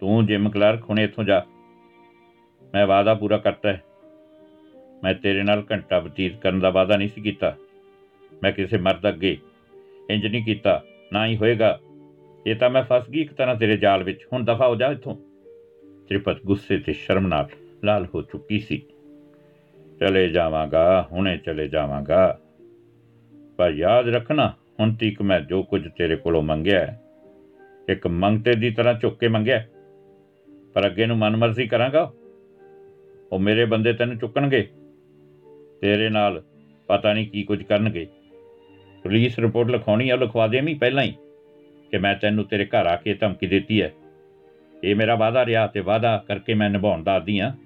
ਤੂੰ 0.00 0.26
ਜਿਮ 0.26 0.50
ਕਲਰਕ 0.50 0.90
ਹੁਣੇ 0.90 1.04
ਇੱਥੋਂ 1.04 1.24
ਜਾ। 1.24 1.42
ਮੈਂ 2.74 2.86
ਵਾਦਾ 2.86 3.14
ਪੂਰਾ 3.14 3.36
ਕਰਤਾ 3.36 3.72
ਹੈ। 3.72 3.82
ਮੈਂ 5.04 5.14
ਤੇਰੇ 5.14 5.42
ਨਾਲ 5.42 5.64
ਘੰਟਾ 5.72 6.00
ਬਤੀਤ 6.00 6.36
ਕਰਨ 6.36 6.60
ਦਾ 6.60 6.70
ਵਾਦਾ 6.70 6.96
ਨਹੀਂ 6.96 7.08
ਸੀ 7.08 7.20
ਕੀਤਾ। 7.20 7.56
ਮੈਂ 8.42 8.52
ਕਿਸੇ 8.52 8.78
ਮਰਦ 8.78 9.08
ਅੱਗੇ 9.08 9.38
ਇੰਜ 10.10 10.26
ਨਹੀਂ 10.26 10.44
ਕੀਤਾ, 10.44 10.84
ਨਾ 11.12 11.26
ਹੀ 11.26 11.36
ਹੋਏਗਾ। 11.36 11.80
ਇਹ 12.46 12.56
ਤਾਂ 12.56 12.70
ਮੈਂ 12.70 12.82
ਫਸ 12.92 13.10
ਗਈ 13.10 13.20
ਇੱਕ 13.20 13.32
ਤਰ੍ਹਾਂ 13.32 13.56
ਤੇਰੇ 13.56 13.76
ਜਾਲ 13.76 14.02
ਵਿੱਚ। 14.02 14.26
ਹੁਣ 14.32 14.44
ਦਫਾ 14.44 14.68
ਹੋ 14.68 14.76
ਜਾ 14.76 14.86
ਇੱਥੋਂ। 14.86 15.16
ਤ੍ਰਿਪਤ 16.08 16.42
ਗੁੱਸੇ 16.46 16.78
ਤੇ 16.78 16.92
ਸ਼ਰਮ 16.92 17.26
ਨਾਲ 17.26 17.48
ਲਾਲ 17.84 18.06
ਹੋ 18.14 18.22
ਚੁੱਕੀ 18.22 18.58
ਸੀ। 18.58 18.82
ਚਲੇ 20.04 20.28
ਜਾਵਾਂਗਾ 20.28 21.08
ਹੁਣੇ 21.12 21.36
ਚਲੇ 21.36 21.68
ਜਾਵਾਂਗਾ। 21.68 22.38
ਪਰ 23.56 23.70
ਯਾਦ 23.70 24.08
ਰੱਖਣਾ 24.08 24.52
ਹੁਣ 24.80 24.94
ਤੀਕ 24.94 25.22
ਮੈਂ 25.22 25.40
ਜੋ 25.40 25.62
ਕੁਝ 25.62 25.88
ਤੇਰੇ 25.96 26.16
ਕੋਲੋਂ 26.16 26.42
ਮੰਗਿਆ 26.42 26.80
ਹੈ, 26.80 27.00
ਇੱਕ 27.88 28.06
ਮੰਗਤੇ 28.06 28.54
ਦੀ 28.54 28.70
ਤਰ੍ਹਾਂ 28.70 28.94
ਚੁੱਕ 28.94 29.18
ਕੇ 29.18 29.28
ਮੰਗਿਆ 29.28 29.58
ਹੈ। 29.58 29.68
ਪਰ 30.74 30.86
ਅੱਗੇ 30.86 31.06
ਨੂੰ 31.06 31.16
ਮਨਮਰਜ਼ੀ 31.18 31.66
ਕਰਾਂਗਾ 31.66 32.12
ਉਹ। 33.32 33.38
ਮੇਰੇ 33.38 33.64
ਬੰਦੇ 33.64 33.92
ਤੈਨੂੰ 33.92 34.18
ਚੁੱਕਣਗੇ। 34.18 34.70
ਤੇਰੇ 35.80 36.08
ਨਾਲ 36.08 36.42
ਪਤਾ 36.86 37.12
ਨਹੀਂ 37.12 37.28
ਕੀ 37.28 37.42
ਕੁਝ 37.42 37.62
ਕਰਨਗੇ। 37.62 38.06
ਪੁਲਿਸ 39.02 39.38
ਰਿਪੋਰਟ 39.38 39.68
ਲਿਖਾਉਣੀ 39.68 40.10
ਆ 40.10 40.14
ਉਹ 40.14 40.18
ਲਿਖਵਾ 40.18 40.46
ਦੇਵੀਂ 40.46 40.76
ਪਹਿਲਾਂ 40.76 41.04
ਹੀ 41.04 41.14
ਕਿ 41.90 41.98
ਮੈਂ 41.98 42.14
ਤੈਨੂੰ 42.14 42.44
ਤੇਰੇ 42.44 42.64
ਘਰ 42.64 42.86
ਆ 42.86 42.96
ਕੇ 42.96 43.14
ਧਮਕੀ 43.14 43.46
ਦਿੱਤੀ 43.46 43.82
ਹੈ। 43.82 43.92
ਇਹ 44.84 44.96
ਮੇਰਾ 44.96 45.14
ਵਾਅਦਾ 45.14 45.46
ਰਿਹਾ 45.46 45.66
ਤੇ 45.66 45.80
ਵਾਅਦਾ 45.80 46.24
ਕਰਕੇ 46.28 46.54
ਮੈਂ 46.54 46.70
ਨਿਭਾਉਣ 46.70 47.02
ਦਾ 47.02 47.12
ਆਦੀ 47.12 47.40
ਹਾਂ। 47.40 47.63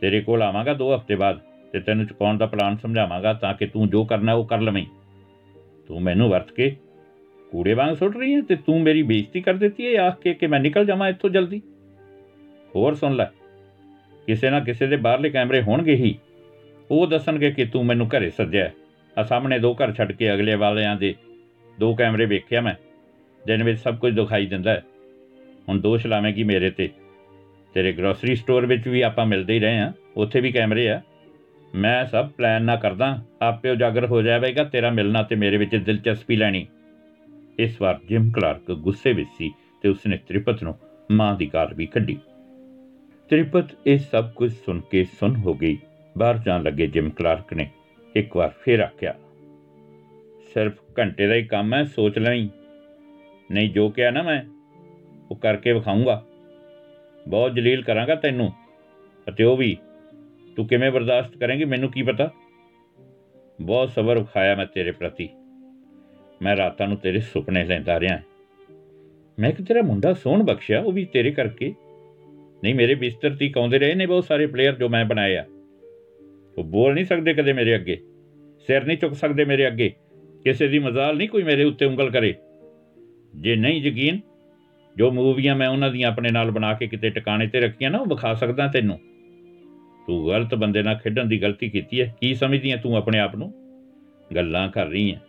ਤੇਰੇ 0.00 0.20
ਕੋਲ 0.20 0.42
ਆਵਾਂਗਾ 0.42 0.74
2 0.74 0.94
ਹਫ਼ਤੇ 0.94 1.14
ਬਾਅਦ 1.14 1.40
ਤੇ 1.72 1.80
ਤੈਨੂੰ 1.80 2.06
ਚੁਕਾਉਣ 2.06 2.36
ਦਾ 2.38 2.46
ਪਲਾਨ 2.46 2.76
ਸਮਝਾਵਾਂਗਾ 2.76 3.32
ਤਾਂ 3.32 3.52
ਕਿ 3.54 3.66
ਤੂੰ 3.66 3.88
ਜੋ 3.90 4.04
ਕਰਨਾ 4.04 4.32
ਉਹ 4.32 4.44
ਕਰ 4.46 4.60
ਲਵੇਂ। 4.60 4.84
ਤੂੰ 5.88 6.00
ਮੈਨੂੰ 6.02 6.28
ਵਰਤ 6.28 6.52
ਕੇ 6.52 6.70
ਕੂੜੇ 7.52 7.74
ਵਾਂਗ 7.74 7.94
ਸੁੱਟ 7.96 8.16
ਰਹੀ 8.16 8.34
ਹੈ 8.34 8.40
ਤੇ 8.40 8.56
ਤੂੰ 8.56 8.80
ਮੇਰੀ 8.82 9.02
ਬੇਇੱਜ਼ਤੀ 9.02 9.40
ਕਰ 9.40 9.54
ਦਿੱਤੀ 9.54 9.86
ਹੈ 9.86 10.00
ਆਖ 10.00 10.18
ਕੇ 10.20 10.34
ਕਿ 10.34 10.46
ਮੈਂ 10.46 10.60
ਨਿਕਲ 10.60 10.84
ਜਾਵਾਂ 10.84 11.08
ਇੱਥੋਂ 11.08 11.30
ਜਲਦੀ। 11.30 11.60
ਹੋਰ 12.76 12.94
ਸੁਣ 12.94 13.14
ਲੈ, 13.16 13.24
ਕਿਸੇ 14.26 14.50
ਨਾ 14.50 14.60
ਕਿਸੇ 14.60 14.86
ਦੇ 14.86 14.96
ਬਾਹਰਲੇ 14.96 15.30
ਕੈਮਰੇ 15.30 15.60
ਹੋਣਗੇ 15.62 15.94
ਹੀ। 15.94 16.14
ਉਹ 16.90 17.06
ਦੱਸਣਗੇ 17.06 17.50
ਕਿ 17.50 17.64
ਤੂੰ 17.64 17.84
ਮੈਨੂੰ 17.86 18.06
ਘਰੇ 18.08 18.30
ਸੱਦਿਆ 18.30 18.70
ਆ 19.16 19.22
ਸਾਹਮਣੇ 19.22 19.58
ਦੋ 19.58 19.74
ਘਰ 19.74 19.92
ਛੱਡ 19.92 20.12
ਕੇ 20.12 20.32
ਅਗਲੇ 20.34 20.54
ਵਾਲਿਆਂ 20.54 20.96
ਦੇ 20.96 21.14
ਦੋ 21.78 21.94
ਕੈਮਰੇ 21.94 22.26
ਵੇਖਿਆ 22.26 22.60
ਮੈਂ 22.60 22.74
ਦਿਨ 23.44 23.62
ਵਿੱਚ 23.64 23.78
ਸਭ 23.78 23.96
ਕੁਝ 23.96 24.14
ਦਿਖਾਈ 24.14 24.46
ਦਿੰਦਾ 24.46 24.70
ਹੈ। 24.70 24.82
ਹੁਣ 25.68 25.80
ਦੋਸ਼ 25.80 26.06
ਲਾਵੇਂਗੀ 26.06 26.44
ਮੇਰੇ 26.44 26.70
ਤੇ। 26.70 26.88
ਤੇਰੇ 27.76 27.90
ਗਰੋਸਰੀ 27.92 28.34
ਸਟੋਰ 28.36 28.66
ਵਿੱਚ 28.66 28.86
ਵੀ 28.88 29.00
ਆਪਾਂ 29.02 29.24
ਮਿਲਦੇ 29.26 29.54
ਹੀ 29.54 29.58
ਰਹੇ 29.60 29.78
ਆ 29.78 29.92
ਉੱਥੇ 30.16 30.40
ਵੀ 30.40 30.50
ਕੈਮਰੇ 30.52 30.88
ਆ। 30.88 31.00
ਮੈਂ 31.74 32.04
ਸਭ 32.04 32.28
ਪਲਾਨ 32.28 32.62
ਨਾ 32.62 32.76
ਕਰਦਾ, 32.76 33.08
ਆਪੇ 33.42 33.70
ਉਜਾਗਰ 33.70 34.04
ਹੋ 34.06 34.20
ਜਾਵੇਗਾ, 34.22 34.62
ਤੇਰਾ 34.64 34.90
ਮਿਲਣਾ 34.90 35.22
ਤੇ 35.22 35.36
ਮੇਰੇ 35.36 35.56
ਵਿੱਚ 35.56 35.74
ਦਿਲਚਸਪੀ 35.76 36.36
ਲੈਣੀ। 36.36 36.66
ਇਸ 37.58 37.80
ਵਾਰ 37.82 37.98
ਜਿਮ 38.08 38.30
ਕਲਾਰਕ 38.30 38.70
ਗੁੱਸੇ 38.72 39.12
ਵਿੱਚ 39.12 39.28
ਸੀ 39.38 39.50
ਤੇ 39.82 39.88
ਉਸਨੇ 39.88 40.16
ਤ੍ਰਿਪਤ 40.28 40.62
ਨੂੰ 40.62 40.74
ਮਾਂ 41.10 41.34
ਦੀ 41.36 41.46
ਗਾਲ 41.54 41.74
ਵੀ 41.74 41.86
ਕੱਢੀ। 41.86 42.16
ਤ੍ਰਿਪਤ 43.30 43.74
ਇਹ 43.86 43.98
ਸਭ 43.98 44.30
ਕੁਝ 44.32 44.50
ਸੁਣ 44.54 44.80
ਕੇ 44.90 45.02
ਸੁਣ 45.20 45.34
ਹੋ 45.36 45.54
ਗਈ। 45.54 45.76
ਬਾਹਰ 46.18 46.38
ਜਾਣ 46.38 46.62
ਲੱਗੇ 46.62 46.86
ਜਿਮ 46.86 47.10
ਕਲਾਰਕ 47.10 47.52
ਨੇ 47.54 47.68
ਇੱਕ 48.14 48.36
ਵਾਰ 48.36 48.52
ਫੇਰ 48.60 48.80
ਆਖਿਆ, 48.80 49.14
ਸਿਰਫ 50.54 50.78
ਘੰਟੇ 50.98 51.26
ਦਾ 51.26 51.34
ਹੀ 51.34 51.42
ਕੰਮ 51.44 51.74
ਹੈ, 51.74 51.82
ਸੋਚ 51.84 52.18
ਲਈ। 52.18 52.48
ਨਹੀਂ 53.50 53.70
ਜੋ 53.70 53.88
ਕਿਹਾ 53.88 54.10
ਨਾ 54.10 54.22
ਮੈਂ, 54.22 54.42
ਉਹ 55.30 55.36
ਕਰਕੇ 55.36 55.72
ਵਿਖਾਊਂਗਾ। 55.72 56.22
ਬਹੁਤ 57.28 57.54
ਜਲੀਲ 57.54 57.82
ਕਰਾਂਗਾ 57.82 58.14
ਤੈਨੂੰ। 58.14 58.52
ਅਤੇ 59.28 59.44
ਉਹ 59.44 59.56
ਵੀ, 59.56 59.76
ਤੂੰ 60.56 60.66
ਕਿਵੇਂ 60.68 60.90
ਬਰਦਾਸ਼ਤ 60.90 61.38
ਕਰੇਂਗੀ 61.38 61.64
ਮੈਨੂੰ 61.64 61.90
ਕੀ 61.90 62.02
ਪਤਾ? 62.02 62.30
ਬਹੁਤ 63.60 63.90
ਸਬਰ 63.90 64.18
ਵਿਖਾਇਆ 64.18 64.54
ਮੈਂ 64.54 64.66
ਤੇਰੇ 64.66 64.90
ਪ੍ਰਤੀ। 64.90 65.28
ਮੈਂ 66.42 66.56
ਰਾਤਾਂ 66.56 66.88
ਨੂੰ 66.88 66.96
ਤੇਰੇ 66.96 67.20
ਸੁਪਨੇ 67.20 67.64
ਲੈਂਦਾ 67.64 68.00
ਰਿਹਾ। 68.00 68.20
ਮੈਂ 69.38 69.52
ਕਿ 69.52 69.62
ਤੇਰਾ 69.62 69.82
ਮੁੰਡਾ 69.82 70.12
ਸੋਹਣ 70.14 70.42
ਬਖਸ਼ਿਆ, 70.42 70.80
ਉਹ 70.80 70.92
ਵੀ 70.92 71.04
ਤੇਰੇ 71.04 71.30
ਕਰਕੇ। 71.30 71.74
ਨਹੀਂ, 72.62 72.74
ਮੇਰੇ 72.74 72.94
ਬਿਸਤਰ 72.94 73.36
ਤੇ 73.36 73.48
ਕਾਉਂਦੇ 73.48 73.78
ਰਹੇ 73.78 73.94
ਨੇ 73.94 74.06
ਬਹੁਤ 74.06 74.24
ਸਾਰੇ 74.24 74.46
ਪਲੇਅਰ 74.46 74.74
ਜੋ 74.74 74.88
ਮੈਂ 74.88 75.04
ਬਣਾਏ 75.04 75.36
ਆ। 75.36 75.44
ਉਹ 76.58 76.64
ਬੋਲ 76.64 76.94
ਨਹੀਂ 76.94 77.04
ਸਕਦੇ 77.04 77.34
ਕਦੇ 77.34 77.52
ਮੇਰੇ 77.52 77.74
ਅੱਗੇ। 77.74 77.96
ਸਿਰ 78.66 78.84
ਨਹੀਂ 78.84 78.98
ਚੁੱਕ 78.98 79.14
ਸਕਦੇ 79.14 79.44
ਮੇਰੇ 79.44 79.66
ਅੱਗੇ। 79.66 79.92
ਕਿਸੇ 80.44 80.68
ਦੀ 80.68 80.78
ਮਜ਼ਾਲ 80.78 81.16
ਨਹੀਂ 81.16 81.28
ਕੋਈ 81.28 81.42
ਮੇਰੇ 81.42 81.64
ਉੱਤੇ 81.64 81.86
ਉਂਗਲ 81.86 82.10
ਕਰੇ। 82.10 82.34
ਜੇ 83.36 83.56
ਨਹੀਂ 83.56 83.82
ਯਕੀਨ 83.82 84.20
ਜੋ 84.96 85.10
ਮੂਵੀਆਂ 85.10 85.56
ਮੈਂ 85.56 85.68
ਉਹਨਾਂ 85.68 85.90
ਦੀਆਂ 85.90 86.08
ਆਪਣੇ 86.08 86.30
ਨਾਲ 86.30 86.50
ਬਣਾ 86.50 86.74
ਕੇ 86.74 86.86
ਕਿਤੇ 86.86 87.10
ਟਿਕਾਣੇ 87.10 87.46
ਤੇ 87.46 87.60
ਰੱਖੀਆਂ 87.60 87.90
ਨਾ, 87.90 87.98
ਉਹ 87.98 88.06
ਵਿਖਾ 88.06 88.34
ਸਕਦਾ 88.34 88.68
ਤੈਨੂੰ। 88.68 89.00
ਤੂੰ 90.06 90.28
ਗਲਤ 90.28 90.54
ਬੰਦੇ 90.54 90.82
ਨਾਲ 90.82 90.96
ਖੇਡਣ 90.96 91.24
ਦੀ 91.24 91.42
ਗਲਤੀ 91.42 91.68
ਕੀਤੀ 91.68 92.00
ਹੈ, 92.00 92.16
ਕੀ 92.20 92.34
ਸਮਝਦੀ 92.34 92.70
ਹੈ 92.70 92.76
ਤੂੰ 92.76 92.96
ਆਪਣੇ 92.96 93.18
ਆਪ 93.18 93.36
ਨੂੰ? 93.36 93.52
ਗੱਲਾਂ 94.36 94.68
ਕਰ 94.68 94.86
ਰਹੀ 94.86 95.14
ਹੈ। 95.14 95.22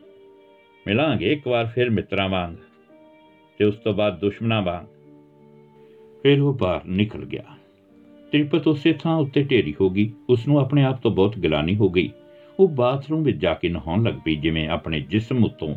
ਮਿਲਾਂਗੇ 0.88 1.32
ਇੱਕ 1.32 1.48
ਵਾਰ 1.48 1.66
ਫਿਰ 1.66 1.90
ਮਿੱਤਰਾਂ 1.90 2.30
ਵਾਂਗ 2.30 2.54
ਤੇ 3.58 3.66
ਉਸ 3.66 3.76
ਤੋਂ 3.76 3.94
ਬਾਅਦ 3.94 4.20
ਦੁਸ਼ਮਣਾਂ 4.20 4.62
ਵਾਂਗ। 4.62 4.86
ਫਿਰ 6.24 6.42
ਉਹ 6.42 6.54
ਬਾਹਰ 6.54 6.82
ਨਿਕਲ 6.86 7.26
ਗਿਆ। 7.26 7.44
ਤ੍ਰਿਪਤ 8.32 8.68
ਉਸੇ 8.68 8.94
ਥਾਂ 8.94 9.16
ਉੱਤੇ 9.16 9.44
ਢੇਰੀ 9.44 9.76
ਹੋ 9.82 9.90
ਗਈ। 9.90 10.14
ਉਸ 10.30 10.48
ਨੂੰ 10.48 10.60
ਆਪਣੇ 10.60 10.84
ਆਪ 10.84 11.02
ਤੋਂ 11.02 11.12
ਬਹੁਤ 11.12 11.40
ਗਿਲਾਨੀ 11.40 11.76
ਹੋ 11.76 11.90
ਗਈ। 11.90 12.10
ਉਹ 12.60 12.68
ਬਾਥਰੂਮ 12.68 13.24
ਵਿੱਚ 13.24 13.38
ਜਾ 13.38 13.54
ਕੇ 13.54 13.70
ਨਹਾਉਣ 13.70 14.04
ਲੱਗ 14.04 14.14
ਪਈ, 14.26 14.36
ਜਿਵੇਂ 14.36 14.70
ਆਪਣੇ 14.70 15.00
ਜਿਸਮ 15.00 15.44
ਉੱਤੋਂ 15.44 15.76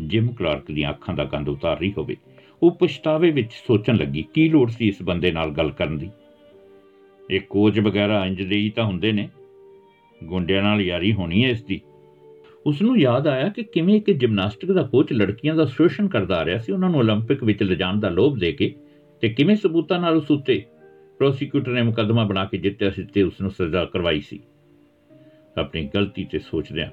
ਜਿਮ 0.00 0.28
ਕਲਾਰਕ 0.28 0.70
ਦੀਆਂ 0.70 0.90
ਅੱਖਾਂ 0.90 1.14
ਦਾ 1.14 1.24
ਗੰਦ 1.24 1.48
ਉਤਾਰ 1.48 1.80
ਰਹੀ 1.80 1.92
ਹੋਵੇ। 1.98 2.16
ਉਹ 2.63 2.71
ਪਛਤਾਵੇ 2.71 3.31
ਵਿੱਚ 3.31 3.51
ਸੋਚਣ 3.67 3.97
ਲੱਗੀ 3.97 4.25
ਕੀ 4.33 4.49
ਲੋੜ 4.49 4.69
ਸੀ 4.69 4.87
ਇਸ 4.87 5.01
ਬੰਦੇ 5.03 5.31
ਨਾਲ 5.31 5.51
ਗੱਲ 5.51 5.71
ਕਰਨ 5.71 5.97
ਦੀ 5.97 6.09
ਇਹ 7.29 7.41
ਕੋਚ 7.49 7.79
ਵਗੈਰਾ 7.79 8.25
ਇੰਜ 8.25 8.41
ਦੇ 8.41 8.55
ਹੀ 8.55 8.69
ਤਾਂ 8.69 8.83
ਹੁੰਦੇ 8.85 9.11
ਨੇ 9.11 9.29
ਗੁੰਡਿਆਂ 10.23 10.63
ਨਾਲ 10.63 10.81
ਯਾਰੀ 10.81 11.13
ਹੋਣੀ 11.13 11.43
ਹੈ 11.43 11.49
ਇਸ 11.49 11.63
ਦੀ 11.63 11.81
ਉਸ 12.65 12.81
ਨੂੰ 12.81 12.99
ਯਾਦ 12.99 13.27
ਆਇਆ 13.27 13.49
ਕਿ 13.49 13.63
ਕਿਵੇਂ 13.63 13.95
ਇੱਕ 13.95 14.11
ਜਿਮਨਾਸਟਿਕ 14.11 14.71
ਦਾ 14.71 14.83
ਕੋਚ 14.83 15.13
ਲੜਕੀਆਂ 15.13 15.55
ਦਾ 15.55 15.65
ਸ਼ੋਸ਼ਣ 15.65 16.07
ਕਰਦਾ 16.07 16.35
ਆ 16.35 16.45
ਰਿਹਾ 16.45 16.57
ਸੀ 16.57 16.71
ਉਹਨਾਂ 16.71 16.89
ਨੂੰ 16.89 17.01
올림픽 17.01 17.43
ਵਿੱਚ 17.43 17.63
ਲਿਜਾਣ 17.63 17.99
ਦਾ 17.99 18.09
ਲੋਭ 18.09 18.37
ਦੇ 18.39 18.51
ਕੇ 18.51 18.73
ਤੇ 19.21 19.29
ਕਿਵੇਂ 19.29 19.55
ਸਬੂਤਾਂ 19.55 19.99
ਨਾਲ 19.99 20.17
ਉਸ 20.17 20.31
ਉੱਤੇ 20.31 20.63
ਪ੍ਰੋਸੀਕਿਊਟਰ 21.19 21.71
ਨੇ 21.71 21.81
ਮੁਕੱਦਮਾ 21.81 22.23
ਬਣਾ 22.23 22.45
ਕੇ 22.45 22.57
ਜਿੱਤਿਆ 22.57 22.89
ਸੀ 22.89 23.03
ਤੇ 23.03 23.23
ਉਸ 23.23 23.41
ਨੂੰ 23.41 23.51
ਸਜ਼ਾ 23.51 23.85
ਕਰਵਾਈ 23.85 24.21
ਸੀ 24.21 24.39
ਆਪਣੀ 25.57 25.89
ਗਲਤੀ 25.95 26.23
ਤੇ 26.23 26.39
ਸੋਚਦਿਆਂ 26.39 26.89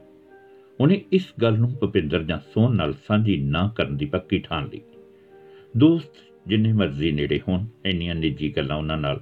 ਉਹਨੇ 0.81 1.01
ਇਸ 1.13 1.33
ਗੱਲ 1.43 1.59
ਨੂੰ 1.59 1.71
ਭੁਪਿੰਦਰ 1.81 2.23
ਜਾਂ 2.23 2.39
ਸੋਹਣ 2.55 2.75
ਨਾਲ 2.75 2.93
ਸਾਂਝੀ 2.93 3.37
ਨਾ 3.37 3.71
ਕਰਨ 3.77 3.97
ਦੀ 3.97 4.07
ਪੱਕੀ 4.07 4.39
ਠਾਣ 4.39 4.69
ਲਈ 4.69 4.81
ਦੋਸਤ 5.78 6.12
ਜਿੰਨੇ 6.48 6.74
ਮਰਜ਼ੀ 6.74 7.12
ਨੇੜੇ 7.12 7.40
ਹੋਣ, 7.48 7.66
ਇੰਨੀਆਂ 7.86 8.16
ਨਿੱਜੀ 8.16 8.52
ਗੱਲਾਂ 8.58 8.78
ਉਹਨਾਂ 8.78 8.98
ਨਾਲ 8.98 9.22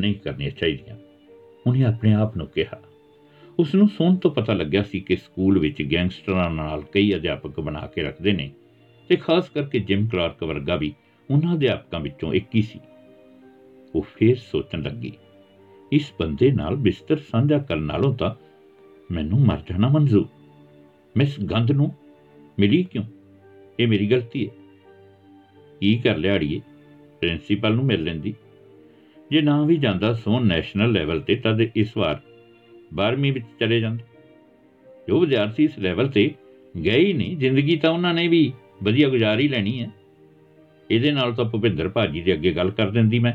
ਨਹੀਂ 0.00 0.14
ਕਰਨੀਆਂ 0.14 0.50
ਚਾਹੀਦੀਆਂ। 0.50 0.96
ਉਹਨੇ 1.66 1.84
ਆਪਣੇ 1.84 2.14
ਆਪ 2.14 2.36
ਨੂੰ 2.36 2.46
ਕਿਹਾ। 2.46 2.80
ਉਸ 3.58 3.74
ਨੂੰ 3.74 3.88
ਸੁਣ 3.88 4.16
ਤੋਂ 4.16 4.30
ਪਤਾ 4.30 4.52
ਲੱਗਿਆ 4.52 4.82
ਸੀ 4.82 5.00
ਕਿ 5.00 5.16
ਸਕੂਲ 5.16 5.58
ਵਿੱਚ 5.58 5.82
ਗੈਂਗਸਟਰਾਂ 5.92 6.50
ਨਾਲ 6.50 6.82
ਕਈ 6.92 7.14
ਅਧਿਆਪਕ 7.14 7.60
ਬਣਾ 7.60 7.86
ਕੇ 7.86 8.02
ਰੱਖਦੇ 8.02 8.32
ਨੇ 8.32 8.50
ਤੇ 9.08 9.16
ਖਾਸ 9.16 9.48
ਕਰਕੇ 9.50 9.78
ਜਿਮ 9.78 10.06
ਕਲਾਰਕ 10.06 10.42
ਵਰਗਾ 10.44 10.76
ਵੀ 10.76 10.94
ਉਹਨਾਂ 11.30 11.54
ਅਧਿਆਪਕਾਂ 11.56 12.00
ਵਿੱਚੋਂ 12.00 12.32
ਇੱਕ 12.34 12.54
ਹੀ 12.54 12.62
ਸੀ। 12.62 12.80
ਉਹ 13.94 14.02
ਫੇਰ 14.02 14.36
ਸੋਚਣ 14.38 14.82
ਲੱਗੀ, 14.82 15.12
ਇਸ 15.92 16.12
ਬੰਦੇ 16.20 16.50
ਨਾਲ 16.52 16.76
ਬਿਸਤਰ 16.76 17.16
ਸਾਂਝਾ 17.16 17.58
ਕਰਨ 17.58 17.82
ਨਾਲੋਂ 17.82 18.14
ਤਾਂ 18.14 18.34
ਮੈਨੂੰ 19.14 19.40
ਮਰ 19.40 19.58
ਜਾਣਾ 19.70 19.88
ਮਨਜ਼ੂਰ। 19.88 20.26
ਮੈਂ 21.16 21.26
ਇਸ 21.26 21.40
ਗੰਧ 21.40 21.70
ਨੂੰ 21.70 21.92
ਮਿਲੀ 22.58 22.82
ਕਿਉਂ? 22.84 23.04
ਇਹ 23.80 23.88
ਮੇਰੀ 23.88 24.06
ਗਲਤੀ 24.06 24.48
ਹੈ। 24.48 24.61
ਕੀ 25.82 25.96
ਕਰ 25.98 26.16
ਲਿਆ 26.16 26.34
ਅੜੀਏ? 26.36 26.60
ਪ੍ਰਿੰਸੀਪਲ 27.20 27.74
ਨੂੰ 27.74 27.84
ਮਿਲ 27.84 28.02
ਲੈਂਦੀ। 28.04 28.34
ਜੇ 29.30 29.40
ਨਾ 29.40 29.62
ਵੀ 29.62 29.76
ਜਾਂਦਾ 29.76 30.12
ਸੋਨ 30.14 30.46
ਨੈਸ਼ਨਲ 30.46 30.92
ਲੈਵਲ 30.92 31.20
ਤੇ 31.20 31.34
ਤਦ 31.36 31.60
ਇਸ 31.60 31.96
ਵਾਰ 31.96 32.20
12ਵੀਂ 32.94 33.32
ਵਿੱਚ 33.32 33.46
ਚਲੇ 33.60 33.80
ਜਾਂਦੇ। 33.80 34.04
ਜੋ 35.08 35.20
ਵਿਦਿਆਰਥੀ 35.20 35.64
ਇਸ 35.64 35.78
ਲੈਵਲ 35.78 36.08
ਤੇ 36.08 36.30
ਗਏ 36.84 36.98
ਹੀ 36.98 37.12
ਨਹੀਂ, 37.12 37.36
ਜ਼ਿੰਦਗੀ 37.36 37.76
ਤਾਂ 37.76 37.90
ਉਹਨਾਂ 37.90 38.14
ਨੇ 38.14 38.28
ਵੀ 38.28 38.52
ਵਧੀਆ 38.82 39.08
ਗੁਜ਼ਾਰੀ 39.08 39.48
ਲੈਣੀ 39.48 39.80
ਹੈ। 39.80 39.90
ਇਹਦੇ 40.90 41.12
ਨਾਲ 41.12 41.34
ਤਾਂ 41.34 41.44
ਭੁਪਿੰਦਰ 41.44 41.88
ਭਾਜੀ 41.88 42.20
ਦੇ 42.20 42.32
ਅੱਗੇ 42.32 42.52
ਗੱਲ 42.52 42.70
ਕਰ 42.70 42.90
ਦਿੰਦੀ 42.90 43.18
ਮੈਂ। 43.18 43.32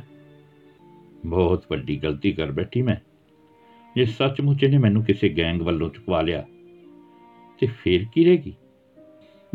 ਬਹੁਤ 1.26 1.66
ਵੱਡੀ 1.72 1.98
ਗਲਤੀ 1.98 2.32
ਕਰ 2.32 2.52
ਬੈਠੀ 2.52 2.82
ਮੈਂ। 2.82 2.96
ਜੇ 3.96 4.06
ਸੱਚਮੁੱਚ 4.06 4.64
ਇਹਨੇ 4.64 4.78
ਮੈਨੂੰ 4.78 5.04
ਕਿਸੇ 5.04 5.30
ਗੈਂਗ 5.30 5.62
ਵੱਲੋਂ 5.62 5.90
ਚੁਕਵਾ 5.90 6.22
ਲਿਆ, 6.22 6.46
ਤੇ 7.62 7.68
ਫੇਰ 7.84 8.06
ਕੀ 8.14 8.26
ਰਹੇਗੀ 8.26 8.54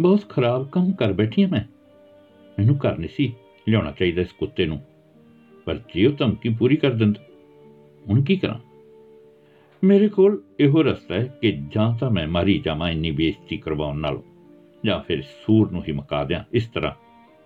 ਬਹੁਤ 0.00 0.28
ਖਰਾਬ 0.28 0.68
ਕੰਮ 0.70 0.92
ਕਰ 0.92 1.12
ਬੈਠੀ 1.12 1.42
ਹਾਂ 1.42 1.50
ਮੈਂ। 1.50 1.64
ਮੈਨੂੰ 2.59 2.76
ਘਰ 2.76 2.99
ਨਹੀਂ 2.99 3.11
ਸੀ, 3.16 3.35
ਲਿਆਉਣਾ 3.68 3.90
ਚਾਹੀਦਾ 3.90 4.23
ਇਸ 4.23 4.32
ਕੁੱਤੇ 4.32 4.66
ਨੂੰ। 4.66 4.80
ਪਰ 5.64 5.80
ਜੇ 5.94 6.06
ਉਹ 6.06 6.12
ਧਮਕੀ 6.12 6.49
ਪੂਰੀ 6.49 6.76
ਕਰ 6.76 6.90
ਦਿੰਦਾ, 6.90 7.25
ਹੁਣ 8.09 8.23
ਕੀ 8.23 8.37
ਕਰਾਂ? 8.37 8.59
ਮੇਰੇ 9.85 10.09
ਕੋਲ 10.09 10.42
ਇਹੋ 10.61 10.82
ਰਸਤਾ 10.82 11.14
ਹੈ 11.14 11.38
ਕਿ 11.42 11.52
ਜਾਂ 11.75 11.99
ਤਾਂ 11.99 12.11
ਮੈਂ 12.11 12.28
ਮਾਰੀ 12.28 12.59
ਜਾਵਾਂ 12.59 12.90
ਇੰਨੀ 12.90 13.11
ਬੇਇੱਜ਼ਤੀ 13.11 13.56
ਕਰਵਾਉਣ 13.56 13.99
ਨਾਲੋਂ, 13.99 14.23
ਜਾਂ 14.85 15.00
ਫਿਰ 15.00 15.23
ਸੂਰ 15.23 15.71
ਨੂੰ 15.71 15.85
ਹੀ 15.88 15.92
ਮੁਕਾ 15.92 16.25
ਦਿਆਂ, 16.25 16.44
ਇਸ 16.52 16.66
ਤਰ੍ਹਾਂ 16.66 16.92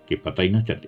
ਕਿ 0.07 0.15
ਪਤਾ 0.15 0.43
ਹੀ 0.43 0.49
ਨਾ 0.49 0.61
ਚੱਲੇ। 0.61 0.87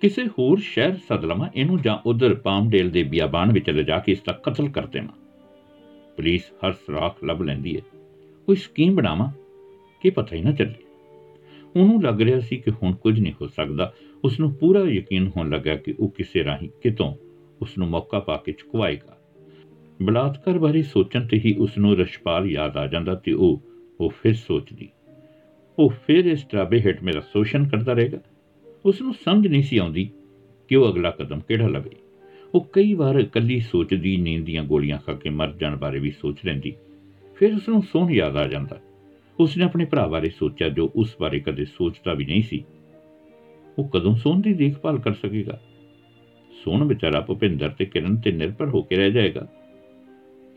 ਕਿਸੇ 0.00 0.26
ਹੋਰ 0.26 0.58
ਸ਼ਹਿਰ 0.58 0.96
ਸੱਦ 0.96 1.24
ਲਵਾਂ 1.24 1.48
ਇਹਨੂੰ 1.54 1.82
ਜਾਂ 1.82 1.98
ਉਧਰ 2.06 2.34
ਪਾਮਡੇਲ 2.34 2.90
ਦੇ 2.90 3.02
ਬਿਆਬਾਨ 3.02 3.52
ਵਿੱਚ 3.52 3.70
ਲਿਜਾ 3.70 3.98
ਕੇ 3.98 4.12
ਇਸ 4.12 4.22
ਦਾ 4.22 4.32
ਕਤਲ 4.32 4.68
ਕਰ 4.68 4.86
ਦੇਵਾਂ। 4.86 5.14
ਪੁਲਿਸ 6.16 6.42
ਹਰ 6.66 6.72
ਸੁਰਾਖ 6.72 7.24
ਲੱਭ 7.24 7.42
ਲੈਂਦੀ 7.42 7.76
ਹੈ। 7.76 7.82
ਕੋਈ 8.46 8.56
ਸਕੀਮ 8.56 8.94
ਬਣਾਵਾਂ, 8.94 9.32
ਕਿ 10.02 10.10
ਪਤਾ 10.10 10.36
ਹੀ 10.36 10.42
ਨਾ 10.42 10.52
ਚੱਲੇ। 10.52 10.85
ਉਹਨੂੰ 11.76 12.02
ਲੱਗ 12.02 12.20
ਰਿਹਾ 12.20 12.40
ਸੀ 12.40 12.56
ਕਿ 12.56 12.70
ਹੁਣ 12.70 12.94
ਕੁਝ 12.94 13.20
ਨਹੀਂ 13.20 13.32
ਹੋ 13.40 13.46
ਸਕਦਾ। 13.46 13.92
ਉਸ 14.24 14.40
ਨੂੰ 14.40 14.54
ਪੂਰਾ 14.54 14.80
ਯਕੀਨ 14.80 15.30
ਹੋਣ 15.36 15.50
ਲੱਗਾ 15.50 15.74
ਕਿ 15.74 15.94
ਉਹ 15.98 16.08
ਕਿਸੇ 16.08 16.44
ਰਾਹੀਂ 16.44 16.68
ਕਿਤੋਂ 16.82 17.14
ਉਸ 17.62 17.78
ਨੂੰ 17.78 17.88
ਮੌਕਾ 17.88 18.18
ਪਾ 18.18 18.36
ਕੇ 18.36 18.52
ਚੁਕਵਾਏਗਾ। 18.52 19.18
ਬਲਾਤਕਾਰ 20.02 20.58
ਬਾਰੇ 20.58 20.82
ਸੋਚਣ 20.82 21.26
ਤੇ 21.26 21.40
ਹੀ 21.44 21.54
ਉਸ 21.58 21.78
ਨੂੰ 21.78 21.96
ਰਸ਼ਪਾਲ 21.96 22.50
ਯਾਦ 22.50 22.76
ਆ 22.76 22.86
ਜਾਂਦਾ 22.86 23.14
ਤੇ 23.14 23.32
ਉਹ 23.32 23.62
ਉਹ 24.00 24.10
ਫਿਰ 24.22 24.34
ਸੋਚਦੀ। 24.34 24.88
ਉਹ 25.78 25.92
ਫਿਰ 26.06 26.24
ਇਸ 26.24 26.44
ਟਰਾਬੇ 26.44 26.80
ਹੇਠ 26.80 27.02
ਮੇਰਾ 27.02 27.20
ਸ਼ੋਸ਼ਣ 27.20 27.68
ਕਰਦਾ 27.68 27.92
ਰਹੇਗਾ। 27.92 28.18
ਉਸ 28.86 29.02
ਨੂੰ 29.02 29.14
ਸਮਝ 29.14 29.46
ਨਹੀਂ 29.46 29.62
ਸੀ 29.62 29.78
ਆਉਂਦੀ 29.78 30.10
ਕਿ 30.68 30.76
ਉਹ 30.76 30.92
ਅਗਲਾ 30.92 31.10
ਕਦਮ 31.10 31.40
ਕਿਹੜਾ 31.40 31.68
ਲਵੇ। 31.68 31.90
ਉਹ 32.54 32.68
ਕਈ 32.72 32.94
ਵਾਰ 32.94 33.14
ਇਕੱਲੀ 33.14 33.60
ਸੋਚਦੀ, 33.60 34.16
ਨੀਂਦ 34.16 34.44
ਦੀਆਂ 34.44 34.64
ਗੋਲੀਆਂ 34.64 34.98
ਖਾ 34.98 35.12
ਕੇ 35.12 35.30
ਮਰ 35.30 35.52
ਜਾਣ 35.52 35.76
ਬਾਰੇ 35.76 35.98
ਵੀ 35.98 36.10
ਸੋਚ 36.10 36.36
ਲੈਂਦੀ। 36.44 36.72
ਫਿਰ 37.34 37.54
ਉਸ 37.54 37.68
ਨੂੰ 37.68 37.82
ਸੋਹਣ 37.82 38.10
ਯਾਦ 38.10 38.36
ਆ 38.36 38.48
ਜਾਂਦਾ। 38.48 38.80
ਉਸ 39.40 39.56
ਨੇ 39.56 39.64
ਆਪਣੇ 39.64 39.84
ਭਰਾ 39.84 40.06
ਬਾਰੇ 40.06 40.28
ਸੋਚਿਆ 40.28 40.68
ਜੋ 40.68 40.90
ਉਸ 40.96 41.16
ਬਾਰੇ 41.20 41.40
ਕਦੇ 41.40 41.64
ਸੋਚਦਾ 41.64 42.14
ਵੀ 42.14 42.24
ਨਹੀਂ 42.24 42.42
ਸੀ। 42.42 42.64
ਉਹ 43.78 43.88
ਕਦੋਂ 43.88 44.14
ਸੋਹਣ 44.16 44.40
ਦੀ 44.40 44.52
ਦੇਖਭਾਲ 44.54 44.98
ਕਰ 44.98 45.12
ਸਕੇਗਾ? 45.12 45.60
ਸੋਹਣ 46.64 46.84
ਵਿਚਾਰਾ 46.84 47.20
ਭੁਪਿੰਦਰ 47.20 47.68
ਤੇ 47.68 47.84
ਕਿਰਨ 47.84 48.16
ਤੇ 48.16 48.32
ਨਿਰਭਰ 48.32 48.68
ਹੋ 48.68 48.82
ਕੇ 48.82 48.96
ਰਹਿ 48.96 49.10
ਜਾਏਗਾ। 49.10 49.46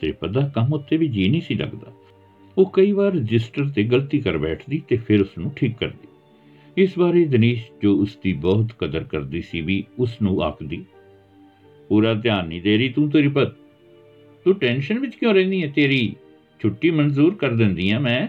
ਤ੍ਰਿਪਤ 0.01 0.29
ਦਾ 0.29 0.48
ਕੰਮ 0.55 0.74
ਉੱਤੇ 0.74 0.98
ਵੀ 0.98 1.07
ਜੀ 1.07 1.27
ਨਹੀਂ 1.29 1.41
ਸੀ 1.41 1.55
ਲੱਗਦਾ। 1.55 1.91
ਉਹ 2.57 2.69
ਕਈ 2.74 2.91
ਵਾਰ 2.91 3.12
ਰਜਿਸਟਰ 3.12 3.67
ਤੇ 3.69 3.83
ਗਲਤੀ 3.83 4.19
ਕਰ 4.19 4.38
ਬੈਠਦੀ 4.38 4.81
ਤੇ 4.88 4.98
ਫਿਰ 4.98 5.21
ਉਸ 5.21 5.38
ਨੂੰ 5.38 5.51
ਠੀਕ 5.55 5.77
ਕਰਦੀ। 5.77 6.07
ਇਸ 6.77 6.98
ਬਾਰੇ 7.00 7.25
ਦਿਨੇਸ਼ 7.25 7.69
ਜੋ 7.81 7.95
ਉਸ 7.95 8.17
ਦੀ 8.24 8.33
ਬਹੁਤ 8.33 8.71
ਕਦਰ 8.79 9.03
ਕਰਦੀ 9.03 9.41
ਸੀ 9.41 9.62
ਵੀ 9.62 9.83
ਉਸ 10.00 10.21
ਨੂੰ 10.21 10.41
ਆਖਦੀ, 10.43 10.86
ਪੂਰਾ 11.89 12.13
ਧਿਆਨ 12.13 12.48
ਨਹੀਂ 12.48 12.62
ਦੇ 12.62 12.77
ਰਹੀ 12.77 12.89
ਤੂੰ 12.89 13.09
ਤ੍ਰਿਪਤ 13.09 13.55
ਤੂੰ 14.45 14.53
ਟੈਨਸ਼ਨ 14.55 15.00
ਵਿੱਚ 15.00 15.15
ਕਿਉਂ 15.15 15.33
ਰਹਿੰਦੀ 15.33 15.63
ਹੈ 15.63 15.71
ਤੇਰੀ? 15.75 16.15
ਛੁੱਟੀ 16.59 16.91
ਮਨਜ਼ੂਰ 16.91 17.36
ਕਰ 17.36 17.50
ਦਿੰਦੀ 17.50 17.89
ਆ 17.89 18.00
ਮੈਂ। 18.00 18.27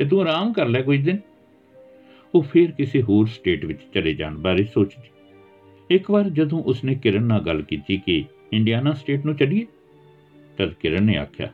ਤੇ 0.00 0.06
ਤੂੰ 0.06 0.20
ਆਰਾਮ 0.20 0.52
ਕਰ 0.52 0.68
ਲੈ 0.68 0.82
ਕੁਝ 0.82 1.04
ਦਿਨ। 1.04 1.18
ਉਹ 2.34 2.42
ਫਿਰ 2.42 2.70
ਕਿਸੇ 2.70 3.02
ਹੋਰ 3.02 3.26
ਸਟੇਟ 3.26 3.64
ਵਿੱਚ 3.64 3.80
ਚਲੇ 3.94 4.14
ਜਾਣ 4.14 4.38
ਬਾਰੇ 4.38 4.64
ਸੋਚਦੀ। 4.64 5.08
ਇੱਕ 5.94 6.10
ਵਾਰ 6.10 6.30
ਜਦੋਂ 6.30 6.62
ਉਸਨੇ 6.62 6.94
ਕਿਰਨ 6.94 7.22
ਨਾਲ 7.22 7.40
ਗੱਲ 7.40 7.62
ਕੀਤੀ 7.62 8.02
ਕਿ 8.06 8.24
ਇੰਡੀਆਨਾ 8.52 8.92
ਸਟੇਟ 8.92 9.24
ਨੂੰ 9.24 9.36
ਚੱਲੀਏ, 9.36 9.66
ਤਦ 10.58 10.74
ਕਿਰਨ 10.74 11.02
ਨੇ 11.02 11.16
ਆਖਿਆ, 11.16 11.48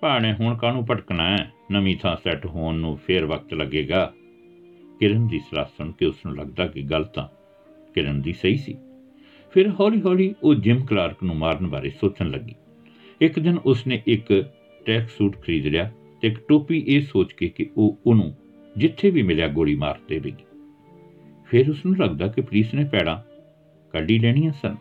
ਭਾਣੇ, 0.00 0.32
ਹੁਣ 0.32 0.56
ਕਾਹਨੂੰ 0.56 0.86
ਭਟਕਣਾ 0.90 1.30
ਹੈ? 1.30 1.52
ਨਵੀਂ 1.72 1.96
ਥਾਂ 1.96 2.16
ਸੈੱਟ 2.24 2.46
ਹੋਣ 2.46 2.74
ਨੂੰ 2.74 2.96
ਫੇਰ 2.96 3.26
ਵਕਤ 3.26 3.54
ਲੱਗੇਗਾ। 3.54 4.12
ਕਿਰਨ 5.00 5.28
ਦੀ 5.28 5.38
ਸਲਾਹ 5.38 5.64
ਸੁਣ 5.64 5.92
ਕੇ 5.92 6.06
ਉਸ 6.06 6.16
ਨੂੰ 6.26 6.36
ਲੱਗਦਾ 6.36 6.66
ਕਿ 6.66 6.82
ਗੱਲ 6.82 7.04
ਤਾਂ 7.04 7.28
ਕਿਰਨ 7.94 8.22
ਦੀ 8.22 8.32
ਸਹੀ 8.32 8.56
ਸੀ। 8.56 8.78
ਫਿਰ 9.50 9.68
ਹੌਲੀ-ਹੌਲੀ 9.68 10.34
ਉਹ 10.42 10.54
ਜਿਮ 10.54 10.84
ਕਲਾਰਕ 10.84 11.22
ਨੂੰ 11.22 11.36
ਮਾਰਨ 11.36 11.66
ਬਾਰੇ 11.66 11.90
ਸੋਚਣ 11.90 12.30
ਲੱਗੀ। 12.30 12.54
ਇੱਕ 13.20 13.38
ਦਿਨ 13.38 13.58
ਉਸਨੇ 13.58 14.02
ਇੱਕ 14.06 14.50
ਟਰੈਕ 14.86 15.08
ਸੂਟ 15.08 15.36
ਖਰੀਦ 15.42 15.66
ਲਿਆ। 15.66 15.90
ਤੇ 15.90 16.05
ਇੱਕ 16.26 16.38
ਟੋਪੀ 16.48 16.84
ਇਹ 16.86 17.00
ਸੋਚ 17.00 17.32
ਕੇ 17.32 17.48
ਕਿ 17.48 17.66
ਉਹ 17.76 17.98
ਉਹਨੂੰ 18.06 18.34
ਜਿੱਥੇ 18.76 19.10
ਵੀ 19.10 19.22
ਮਿਲਿਆ 19.22 19.48
ਗੋਲੀ 19.48 19.74
ਮਾਰ 19.74 19.98
ਦੇਵੇਗੀ। 20.08 20.44
ਫਿਰ 21.46 21.70
ਉਸ 21.70 21.84
ਨੂੰ 21.86 21.96
ਲੱਗਦਾ 21.96 22.26
ਕਿ 22.26 22.40
ਪੁਲਿਸ 22.40 22.74
ਨੇ 22.74 22.84
ਪੈੜਾਂ 22.84 23.16
ਕੱਢੀ 23.92 24.18
ਲੈਣੀਆਂ 24.18 24.52
ਸਨ। 24.52 24.76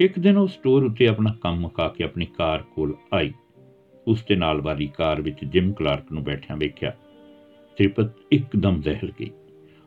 ਇੱਕ 0.00 0.18
ਦਿਨ 0.18 0.36
ਉਹ 0.36 0.46
ਸਟੋਰ 0.46 0.84
ਉੱਤੇ 0.84 1.06
ਆਪਣਾ 1.06 1.34
ਕੰਮ 1.40 1.60
ਮੁਕਾ 1.60 1.88
ਕੇ 1.88 2.04
ਆਪਣੀ 2.04 2.26
ਕਾਰ 2.26 2.62
ਕੋਲ 2.62 2.94
ਆਈ। 3.14 3.32
ਉਸ 4.06 4.24
ਦੇ 4.28 4.36
ਨਾਲ 4.36 4.60
ਵਾਲੀ 4.60 4.90
ਕਾਰ 4.94 5.20
ਵਿੱਚ 5.22 5.44
ਜਿਮ 5.44 5.72
ਕਲਾਰਕ 5.72 6.12
ਨੂੰ 6.12 6.24
ਬੈਠਿਆਂ 6.24 6.56
ਵੇਖਿਆ। 6.56 6.90
ਤ੍ਰਿਪਤ 7.76 8.10
ਇੱਕਦਮ 8.32 8.80
ਦਹਿਲ 8.80 9.12
ਗਈ। 9.20 9.30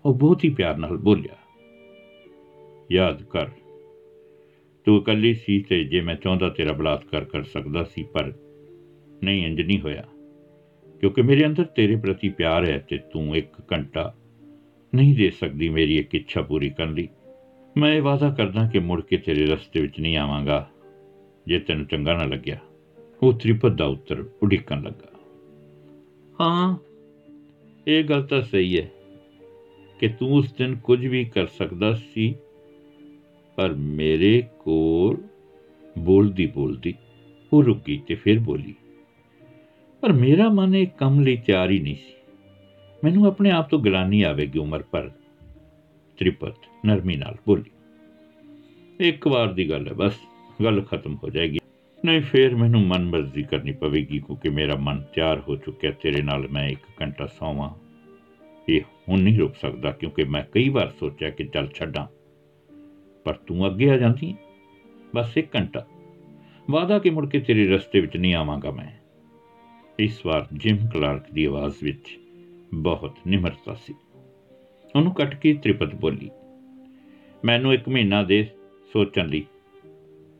ਉਹ 0.06 0.14
ਬਹੁਤ 0.14 0.44
ਹੀ 0.44 0.50
ਪਿਆਰ 0.50 0.78
ਨਾਲ 0.78 0.98
ਬੋਲਿਆ, 0.98 1.38
ਯਾਦ 2.92 3.24
ਕਰ, 3.24 3.50
ਤੂੰ 4.86 4.98
ਇਕੱਲੀ 4.98 5.34
ਸੀ 5.34 5.60
ਤੇ 5.62 5.84
ਜੇ 5.84 6.02
ਮੈਂ 6.02 6.16
ਚਾਹੁੰਦਾ 6.16 6.50
ਤੇਰਾ 6.50 6.74
ਬਲਾਤਕਾਰ 6.74 7.26
ਕਰ 7.26 7.44
ਸਕਦਾ 7.44 7.84
ਸੀ, 7.84 8.04
ਪਰ 8.04 8.34
ਨਹੀਂ, 9.24 9.46
ਇੰਜ 9.46 9.62
ਨਹੀਂ 9.62 9.80
ਹੋਇਆ। 9.80 10.04
ਕਿਉਂਕਿ 11.06 11.22
ਮੇਰੇ 11.22 11.46
ਅੰਦਰ 11.46 11.64
ਤੇਰੇ 11.64 11.96
ਪ੍ਰਤੀ 11.96 12.30
ਪਿਆਰ 12.30 12.66
ਹੈ 12.66 12.78
ਤੇ 12.90 12.98
ਤੂੰ 12.98 13.36
ਇੱਕ 13.36 13.50
ਘੰਟਾ 13.74 14.14
ਨਹੀਂ 14.96 15.16
ਦੇ 15.16 15.30
ਸਕਦੀ 15.30 15.68
ਮੇਰੀ 15.70 15.98
ਇੱਕ 15.98 16.16
ਇੱਛਾ 16.16 16.42
ਪੂਰੀ 16.42 16.70
ਕਰਨ 16.70 16.94
ਲਈ। 16.94 17.08
ਮੈਂ 17.78 17.94
ਇਹ 17.94 18.02
ਵਾਅਦਾ 18.02 18.30
ਕਰਦਾ 18.30 18.68
ਕਿ 18.74 18.80
ਮੁੜ 18.80 19.02
ਕੇ 19.02 19.18
ਤੇਰੇ 19.18 19.46
ਰਸਤੇ 19.46 19.82
ਵਿੱਚ 19.82 20.00
ਨਹੀਂ 20.00 20.18
ਆਵਾਂਗਾ, 20.18 20.70
ਜੇ 21.48 21.60
ਤੈਨੂੰ 21.60 21.86
ਚੰਗਾ 21.86 22.14
ਨਾ 22.14 22.24
ਲੱਗਿਆ। 22.24 22.58
ਉਹ 23.24 23.34
ਤ੍ਰਿਪਤ 23.34 23.72
ਦਾ 23.72 23.86
ਉੱਤਰ 23.86 24.24
ਉਡੀਕਣ 24.44 24.82
ਲੱਗਾ। 24.82 25.12
ਹਾਂ, 26.42 26.78
ਇਹ 27.88 28.04
ਗੱਲ 28.04 28.24
ਤਾਂ 28.24 28.42
ਸਹੀ 28.42 28.78
ਹੈ 28.80 28.90
ਕਿ 30.00 30.08
ਤੂੰ 30.10 30.34
ਉਸ 30.34 30.54
ਦਿਨ 30.54 30.76
ਕੁਝ 30.76 31.06
ਵੀ 31.06 31.24
ਕਰ 31.26 31.48
ਸਕਦਾ 31.48 31.94
ਸੀ, 31.94 32.34
ਪਰ 33.58 33.74
ਮੇਰੇ 33.74 34.44
ਕੋਲ 34.60 35.18
ਬੋਲਦੀ 35.98 36.46
ਬੋਲਦੀ 36.48 36.94
ਉਹ 37.54 37.64
ਰੁਕੀ 37.64 38.02
ਤੇ 38.08 38.16
ਫਿਰ 38.16 38.40
ਬੋਲੀ। 38.40 38.76
ਪਰ 40.06 40.14
ਮੇਰਾ 40.14 40.50
ਮਨ 40.50 40.76
ਇਹ 40.76 40.88
ਕੰਮ 40.88 41.22
ਲਈ 41.22 41.38
ਤਿਆਰ 41.38 41.70
ਹੀ 41.70 41.80
ਨਹੀਂ 41.80 41.96
ਸੀ। 41.96 42.14
ਮੈਨੂੰ 43.04 43.26
ਆਪਣੇ 43.26 43.52
ਆਪ 43.52 43.70
ਤੋਂ 43.70 43.80
ਗਲਾਨੀ 43.80 44.22
ਆਵੇਗੀ 44.22 44.60
ਉਮਰ 44.60 44.84
ਪਰ, 44.92 45.12
ਤ੍ਰਿਪਤ, 46.18 46.56
ਨਰਮੀ 46.86 47.16
ਨਾਲ 47.16 47.36
ਬੋਲੀ। 47.46 47.64
ਇੱਕ 49.00 49.28
ਵਾਰ 49.28 49.54
ਦੀ 49.54 49.70
ਗੱਲ 49.70 49.88
ਹੈ, 49.88 49.94
ਬਸ 49.94 50.20
ਗੱਲ 50.64 50.82
ਖਤਮ 50.82 51.16
ਹੋ 51.16 51.30
ਜਾਏਗੀ। 51.30 51.60
ਨਹੀਂ, 52.06 52.22
ਫੇਰ 52.22 52.56
ਮੈਨੂੰ 52.56 52.82
ਮਨ 52.82 53.06
ਮਰਜ਼ੀ 53.06 53.44
ਕਰਨੀ 53.44 53.72
ਪਵੇਗੀ, 53.72 54.20
ਕਿਉਂਕਿ 54.20 54.50
ਮੇਰਾ 54.50 54.76
ਮਨ 54.76 55.04
ਤਿਆਰ 55.16 55.40
ਹੋ 55.40 55.56
ਚੁੱਕਿਆ 55.56 55.92
ਤੇਰੇ 55.92 56.22
ਨਾਲ 56.22 56.48
ਮੈਂ 56.48 56.70
ਇੱਕ 56.70 57.02
ਘੰਟਾ 57.02 57.26
ਸੌਵਾਂ। 57.26 57.70
ਇਹ 58.70 58.82
ਹੁਣ 59.10 59.20
ਨਹੀਂ 59.20 59.40
ਰੁਕ 59.40 59.56
ਸਕਦਾ, 59.56 59.92
ਕਿਉਂਕਿ 59.92 60.24
ਮੈਂ 60.24 60.44
ਕਈ 60.52 60.70
ਵਾਰ 60.70 60.90
ਸੋਚਿਆ 61.00 61.30
ਕਿ 61.30 61.44
ਚੱਲ 61.44 61.68
ਛੱਡਾਂ। 61.68 62.08
ਪਰ 63.24 63.34
ਤੂੰ 63.34 63.68
ਅੱਗੇ 63.68 63.90
ਆ 63.90 63.98
ਜਾਂਦੀ 63.98 64.32
ਹੈ। 64.32 64.38
ਬਸ 65.16 65.38
ਇੱਕ 65.38 65.56
ਘੰਟਾ। 65.56 65.86
ਵਾਦਾ 66.72 67.00
ਕਿ 67.00 67.10
ਮੁੜ 67.10 67.30
ਕੇ 67.30 67.40
ਤੇਰੇ 67.40 67.68
ਰਸਤੇ 67.68 68.00
ਵਿੱਚ 68.00 68.18
ਨਹੀਂ 68.18 68.36
ਆਵਾਂਗਾ 68.36 68.72
ਮੈਂ। 68.72 69.05
ਇਸ 70.00 70.26
ਵਾਰ 70.26 70.48
ਜਿਮ 70.54 70.78
ਕਲਾਰਕ 70.94 71.32
ਦੀ 71.32 71.46
ਆਵਾਜ਼ 71.46 71.84
ਵਿੱਚ 71.84 72.18
ਬਹੁਤ 72.74 73.16
ਨਿਮਰਤਾ 73.28 73.74
ਸੀ। 73.74 73.94
ਉਹਨੂੰ 74.96 75.14
ਕੱਟ 75.14 75.36
ਕੇ 75.36 75.54
ਤ੍ਰਿਪਤ 75.54 75.96
ਬੋਲੀ, 75.96 76.30
ਮੈਨੂੰ 77.46 77.74
ਇੱਕ 77.74 77.90
ਮਹੀਨਾ 77.90 78.24
ਦੇ 78.24 78.48
ਸੋਚਣ 78.94 79.28
ਲਈ। 79.28 79.46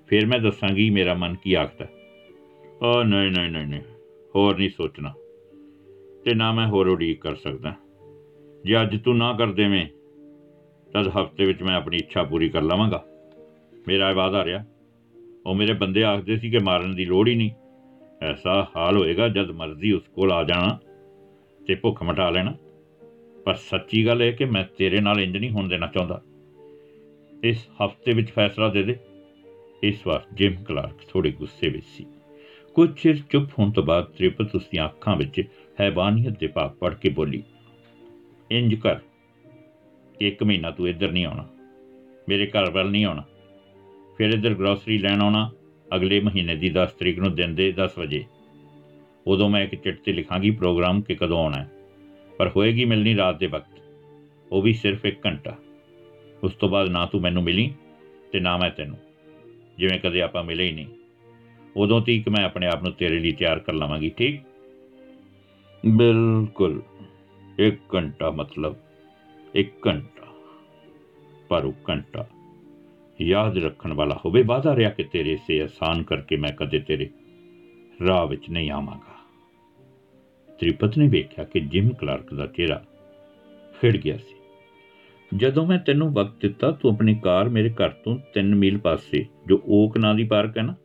ਫਿਰ 0.08 0.26
ਮੈਂ 0.26 0.40
ਦੱਸਾਂਗੀ 0.40 0.90
ਮੇਰਾ 0.90 1.14
ਮਨ 1.14 1.36
ਕੀ 1.36 1.54
ਆਖਦਾ 1.54 1.88
ਓ 2.82 3.04
ਨਹੀਂ 3.04 3.32
ਨਹੀਂ 3.32 3.50
ਨਹੀਂ 3.50 3.68
ਨਹੀਂ, 3.68 3.82
ਹੋਰ 4.36 4.58
ਨਹੀਂ 4.58 4.70
ਸੋਚਣਾ। 4.70 5.14
ਤੇ 6.26 6.34
ਨਾ 6.34 6.52
ਮੈਂ 6.52 6.68
ਹੋਰ 6.68 6.88
ਉਡੀਕ 6.88 7.22
ਕਰ 7.22 7.36
ਸਕਦਾ। 7.36 7.74
ਜੇ 8.66 8.82
ਅੱਜ 8.82 9.02
ਤੂੰ 9.04 9.18
ਨਾ 9.18 9.34
ਕਰ 9.34 9.52
ਦੇਵੇਂ 9.52 9.86
ਤਦ 10.94 11.08
ਹਫ਼ਤੇ 11.08 11.46
ਵਿੱਚ 11.46 11.64
ਮੈਂ 11.64 11.76
ਆਪਣੀ 11.76 11.98
ਇੱਛਾ 11.98 12.24
ਪੂਰੀ 12.24 12.50
ਕਰ 12.50 12.62
ਲਵਾਂਗਾ। 12.62 13.06
ਮੇਰਾ 13.88 14.10
ਇਹ 14.10 14.16
ਵਾਅਦਾ 14.16 14.46
ਰਿਹਾ। 14.46 14.66
ਉਹ 15.46 15.56
ਮੇਰੇ 15.56 15.74
ਬੰਦੇ 15.74 16.04
ਆਖਦੇ 16.04 16.38
ਸੀ 16.38 16.50
ਕਿ 16.50 16.60
ਮਾਰਨ 16.60 16.96
ਦੀ 16.96 17.06
ਲੋੜ 17.06 17.28
ਹੀ 17.28 17.36
ਨਹੀਂ। 17.36 17.52
ਐਸਾ 18.22 18.68
ਹਾਲ 18.76 18.98
ਹੋਏਗਾ 18.98 19.28
ਜਦ 19.28 19.52
ਮਰਜ਼ੀ 19.52 19.92
ਉਸ 19.92 20.08
ਕੋਲ 20.16 20.32
ਆ 20.32 20.44
ਜਾਣਾ 20.44 20.80
ਤੇ 21.68 21.76
ਭੁੱਖ 21.76 22.04
ਮਟਾ 22.04 22.30
ਲੈਣਾ। 22.30 22.54
ਪਰ 23.46 23.56
ਸੱਚੀ 23.56 24.06
ਗੱਲ 24.06 24.24
ਇਹ 24.24 24.34
ਕਿ 24.34 24.46
ਮੈਂ 24.46 24.64
ਤੇਰੇ 24.78 25.02
ਨਾਲ 25.02 25.20
ਇੰਜ 25.20 25.38
ਨਹੀਂ 25.38 25.50
ਹੋਣ 25.50 25.68
ਦੇਣਾ 25.68 25.88
ਚਾਹੁੰਦਾ। 25.88 26.22
ਇਸ 27.44 27.68
ਹਫ਼ਤੇ 27.86 28.14
ਵਿੱਚ 28.14 28.32
ਫੈਸਲਾ 28.32 28.70
ਦੇ 28.70 28.84
ਦੇ। 28.84 28.96
ਇਸ 29.84 30.08
ਵਾਰ 30.08 30.24
ਜਿਮ 30.34 30.64
ਕਲਾਰਕ 30.64 31.10
ਥੋੜੇ 31.10 31.32
ਗੁੱਸੇ 31.32 31.70
ਵਿੱਚ 31.70 31.86
ਸੀ। 31.86 32.06
ਕੁਝ 32.74 33.02
ਚਿਰ 33.02 33.18
ਚੁੱਪ 33.30 33.50
ਹੋਣ 33.60 33.72
ਤੋਂ 33.72 33.84
ਬਾਅਦ 33.84 34.04
ਤ੍ਰਿਪਤ 34.04 34.56
ਉਸ 34.56 34.68
ਦੀਆਂ 34.72 34.86
ਅੱਖਾਂ 34.86 35.16
ਵਿੱਚ 35.16 35.42
ਹੈਵਾਨੀਅਤ 35.82 36.40
ਦੇ 36.40 36.48
ਭਾਵ 36.48 36.70
ਪੜ 36.70 36.94
ਕੇ 36.94 37.10
ਬੋਲੀ, 37.10 37.44
ਇੰਜ 38.52 38.76
ਕਰ, 38.76 39.00
ਇੱਕ 40.22 40.44
ਮਹੀਨਾ 40.44 40.72
ਤੂੰ 40.72 40.88
ਇੱਧਰ 40.88 41.12
ਨਹੀਂ 41.12 41.26
ਆਉਣਾ। 41.26 41.48
ਮੇਰੇ 42.30 42.48
ਘਰ 42.48 42.72
ਵੱਲ 42.72 42.90
ਨਹੀਂ 42.90 43.06
ਆਉਣਾ। 43.06 43.24
ਫਿਰ 44.18 44.30
ਇੱਧਰ 44.30 44.54
ਗਰੋਸਰੀ 44.54 44.98
ਲੈਣ 44.98 45.22
ਆਉਣਾ 45.22 45.52
ਅਗਲੇ 45.96 46.20
ਮਹੀਨੇ 46.20 46.56
ਦੀ 46.56 46.70
10 46.70 46.92
ਤਰੀਕ 46.92 47.20
ਨੂੰ 47.20 47.36
ਦਿਨ 47.36 47.56
ਦੇ 47.56 47.72
10 47.72 47.98
ਵਜੇ। 48.00 48.24
ਉਦੋਂ 49.28 49.50
ਮੈਂ 49.50 49.62
ਇੱਕ 49.64 49.76
ਚਿੱਠ 49.76 50.00
ਤੇ 50.06 50.14
ਲਿਖਾਂਗੀ 50.14 50.52
ਪ੍ਰੋਗਰਾਮ 50.52 51.02
ਕਿ 51.02 51.16
ਕਦੋਂ 51.16 51.40
ਆਉਣਾ 51.40 51.58
ਹੈ, 51.58 51.70
ਪਰ 52.38 52.52
ਹੋਏਗੀ 52.56 52.86
ਮਿਲਣੀ 52.86 53.16
ਰਾਤ 53.16 53.40
ਦੇ 53.40 53.48
ਵਕਤ। 53.48 53.82
ਉਹ 54.52 54.62
ਵੀ 54.62 54.74
ਸਿਰਫ 54.74 55.06
1 55.06 55.26
ਘੰਟਾ। 55.26 55.56
ਉਸ 56.44 56.54
ਤੋਂ 56.54 56.70
ਬਾਅਦ 56.70 56.90
ਨਾ 56.90 57.06
ਤੂੰ 57.06 57.22
ਮੈਨੂੰ 57.22 57.44
ਮਿਲੀ 57.44 57.74
ਤੇ 58.32 58.40
ਨਾ 58.40 58.58
ਮੈਂ 58.58 58.70
ਤੈਨੂੰ। 58.70 58.98
ਜਿਵੇਂ 59.78 60.00
ਕਦੇ 60.00 60.22
ਆਪਾਂ 60.22 60.44
ਮਿਲੇ 60.44 60.68
ਹੀ 60.68 60.72
ਨਹੀਂ। 60.72 60.88
ਉਦੋਂ 61.78 62.02
ਤੀਕ 62.02 62.30
ਮੈਂ 62.30 62.44
ਆਪਣੇ 62.46 62.68
ਆਪ 62.68 62.84
ਨੂੰ 62.84 62.92
ਤੇਰੇ 62.92 63.20
ਲਈ 63.20 63.32
ਤਿਆਰ 63.32 63.60
ਕਰ 63.60 63.74
ਲਵਾਂਗੀ, 63.74 64.10
ਠੀਕ? 64.10 64.42
ਬਿਲਕੁਲ। 65.84 66.82
1 67.60 67.80
ਘੰਟਾ 67.96 68.32
ਮਤਲਬ 68.32 68.76
1 69.56 69.74
ਘੰਟਾ। 69.88 70.28
ਪਰ 71.50 71.66
ਉਹ 71.66 71.74
ਘੰਟਾ 71.90 72.26
ਯਾਦ 73.20 73.58
ਰੱਖਣ 73.58 73.94
ਵਾਲਾ 73.94 74.20
ਹੋਵੇ 74.26 74.42
ਵਾਦਾ 74.46 74.76
ਰਿਹਾ 74.76 74.90
ਕਿ 74.90 75.04
ਤੇਰੇ 75.04 75.36
ਸੇ 75.38 75.62
ਆਸਾਨ 75.62 76.02
ਕਰਕੇ 76.04 76.36
ਮੈਂ 76.36 76.52
ਕਦੇ 76.52 76.80
ਤੇਰੇ 76.80 77.10
ਰਾਹ 78.00 78.26
ਵਿੱਚ 78.28 78.50
ਨਹੀਂ 78.50 78.72
ਆਵਾਂਗਾ। 78.72 79.14
ਤ੍ਰਿਪਤ 80.60 80.98
ਨੇ 80.98 81.08
ਵੇਖਿਆ 81.08 81.44
ਕਿ 81.44 81.60
ਜਿਮ 81.60 81.90
ਕਲਾਰਕ 81.94 82.34
ਦਾ 82.34 82.46
ਚਿਹਰਾ 82.48 82.84
ਖਿੜ 83.82 83.96
ਗਿਆ 83.98 84.18
ਸੀ। 84.18 84.36
ਜਦੋਂ 85.32 85.66
ਮੈਂ 85.68 85.78
ਤੈਨੂੰ 85.80 86.12
ਵਕਤ 86.14 86.42
ਦਿੱਤਾ, 86.42 86.72
ਤੂੰ 86.72 86.92
ਆਪਣੀ 86.92 87.16
ਕਾਰ 87.16 87.50
ਮੇਰੇ 87.50 87.70
ਘਰ 87.72 87.90
ਤੋਂ 88.04 88.18
3 88.34 88.54
ਮੀਲ 88.56 88.78
ਪਾਸੇ, 88.78 89.26
ਜੋ 89.48 89.62
ਓਕ 89.70 89.98
ਨਾਂ 89.98 90.14
ਦੀ 90.16 90.24
ਪਾਰਕ 90.24 90.58
ਹੈ 90.58 90.64
ਨਾ, 90.64 90.76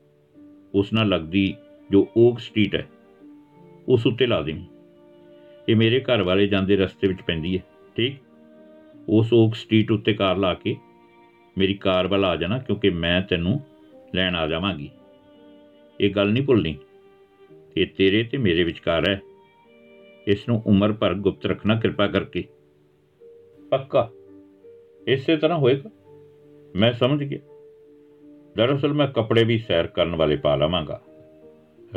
ਉਸ 0.75 0.93
ਨਾਲ 0.93 1.09
ਲੱਗਦੀ 1.09 1.55
ਜੋ 1.91 2.07
ਓਕ 2.17 2.39
ਸਟਰੀਟ 2.39 2.75
ਹੈ, 2.75 2.87
ਉਸ 3.89 4.07
ਉੱਤੇ 4.07 4.27
ਲਾ 4.27 4.41
ਦੇਵੀਂ। 4.43 4.65
ਇਹ 5.69 5.77
ਮੇਰੇ 5.77 6.01
ਘਰ 6.01 6.23
ਵਾਲੇ 6.23 6.47
ਜਾਂਦੇ 6.47 6.77
ਰਸਤੇ 6.77 7.09
ਵਿੱਚ 7.09 7.21
ਪੈਂਦੀ 7.23 7.57
ਹੈ, 7.59 7.63
ਠੀਕ? 7.97 8.17
ਉਸ 9.09 9.33
ਓਕ 9.33 9.55
ਸਟਰੀਟ 9.55 9.91
ਉੱਤੇ 9.93 10.15
ਕਾਰ 10.15 10.37
ਲਾ 10.37 10.55
ਕੇ 10.55 10.77
ਮੇਰੀ 11.59 11.75
ਕਾਰ 11.75 12.07
ਵੱਲ 12.07 12.25
ਆ 12.25 12.37
ਜਾਣਾ 12.37 12.59
ਕਿਉਂਕਿ 12.59 12.91
ਮੈਂ 12.91 13.23
ਤੈਨੂੰ 13.23 13.61
ਲੈਣ 14.15 14.35
ਆ 14.35 14.47
ਜਾਵਾਂਗੀ। 14.47 14.91
ਇਹ 16.01 16.11
ਗੱਲ 16.11 16.31
ਨਹੀਂ 16.33 16.43
ਭੁੱਲਣੀ। 16.43 16.77
ਇਹ 17.77 17.87
ਤੇਰੇ 17.87 18.25
ਤੇ 18.25 18.39
ਮੇਰੇ 18.39 18.65
ਵਿਚਕਾਰ 18.65 19.09
ਹੈ। 19.09 19.21
ਇਸ 20.27 20.49
ਨੂੰ 20.49 20.63
ਉਮਰ 20.67 20.93
ਭਰ 20.93 21.15
ਗੁਪਤ 21.15 21.47
ਰੱਖਣਾ 21.47 21.81
ਕਿਰਪਾ 21.81 22.07
ਕਰਕੇ। 22.07 22.45
ਪੱਕਾ। 23.71 24.11
ਇਸੇ 25.09 25.37
ਤਰ੍ਹਾਂ 25.37 25.59
ਹੋਏਗਾ। 25.59 25.91
ਮੈਂ 26.77 26.93
ਸਮਝ 26.93 27.25
ਗਿਆ। 27.25 27.39
ਦਰਅਸਲ 28.57 28.93
ਮੈਂ 28.93 29.09
ਕੱਪੜੇ 29.09 29.45
ਵੀ 29.45 29.59
ਸੈਰ 29.59 29.87
ਕਰਨ 29.87 30.17
ਵਾਲੇ 30.17 30.37
ਪਾ 30.37 30.57
ਲਵਾਂਗਾ। 30.57 31.03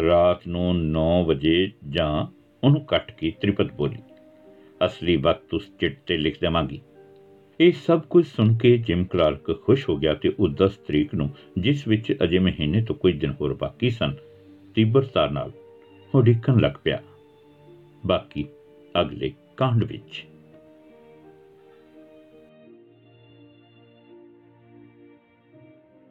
ਰਾਤ 0.07 0.47
ਨੂੰ 0.47 0.91
9 0.91 1.23
ਵਜੇ 1.25 1.71
ਜਾਂ 1.89 2.25
ਉਹਨੂੰ 2.63 2.85
ਕੱਟ 2.85 3.11
ਕੇ 3.11 3.33
ਤ੍ਰਿਪਤ 3.41 3.73
ਬੋਲੀ। 3.73 3.97
ਅਸਲੀ 4.85 5.15
ਵਕਤ 5.15 5.53
ਉਸ 5.53 5.77
ਚਿੱਟ 5.79 5.99
ਤੇ 6.07 6.17
ਲਿਖ 6.17 6.39
ਦੇਵਾਂਗੀ। 6.41 6.81
ਇਹ 7.59 7.71
ਸਭ 7.71 8.01
ਕੁਝ 8.01 8.25
ਸੁਣ 8.25 8.53
ਕੇ 8.57 8.77
ਜਿਮ 8.77 9.03
ਕਲਾਰਕ 9.03 9.63
ਖੁਸ਼ 9.63 9.89
ਹੋ 9.89 9.97
ਗਿਆ 9.97 10.13
ਤੇ 10.13 10.35
ਉਹ 10.39 10.49
10 10.49 10.77
ਤਰੀਕ 10.87 11.15
ਨੂੰ 11.15 11.29
ਜਿਸ 11.57 11.87
ਵਿੱਚ 11.87 12.15
ਅਜੇ 12.23 12.39
ਮਹੀਨੇ 12.39 12.81
ਤੋਂ 12.81 12.95
ਕੁਝ 12.95 13.19
ਦਿਨ 13.19 13.33
ਹੋਰ 13.41 13.53
ਬਾਕੀ 13.53 13.89
ਸਨ 13.89 14.15
ਤੀਬਰਤਾ 14.75 15.27
ਨਾਲ 15.27 15.51
ਉਡੀਕਣ 16.15 16.59
ਲੱਗ 16.59 16.71
ਪਿਆ। 16.83 17.03
ਬਾਕੀ 18.05 18.45
ਅਗਲੇ 19.01 19.33
ਕਾਂਡ 19.57 19.83
ਵਿੱਚ। 19.83 20.25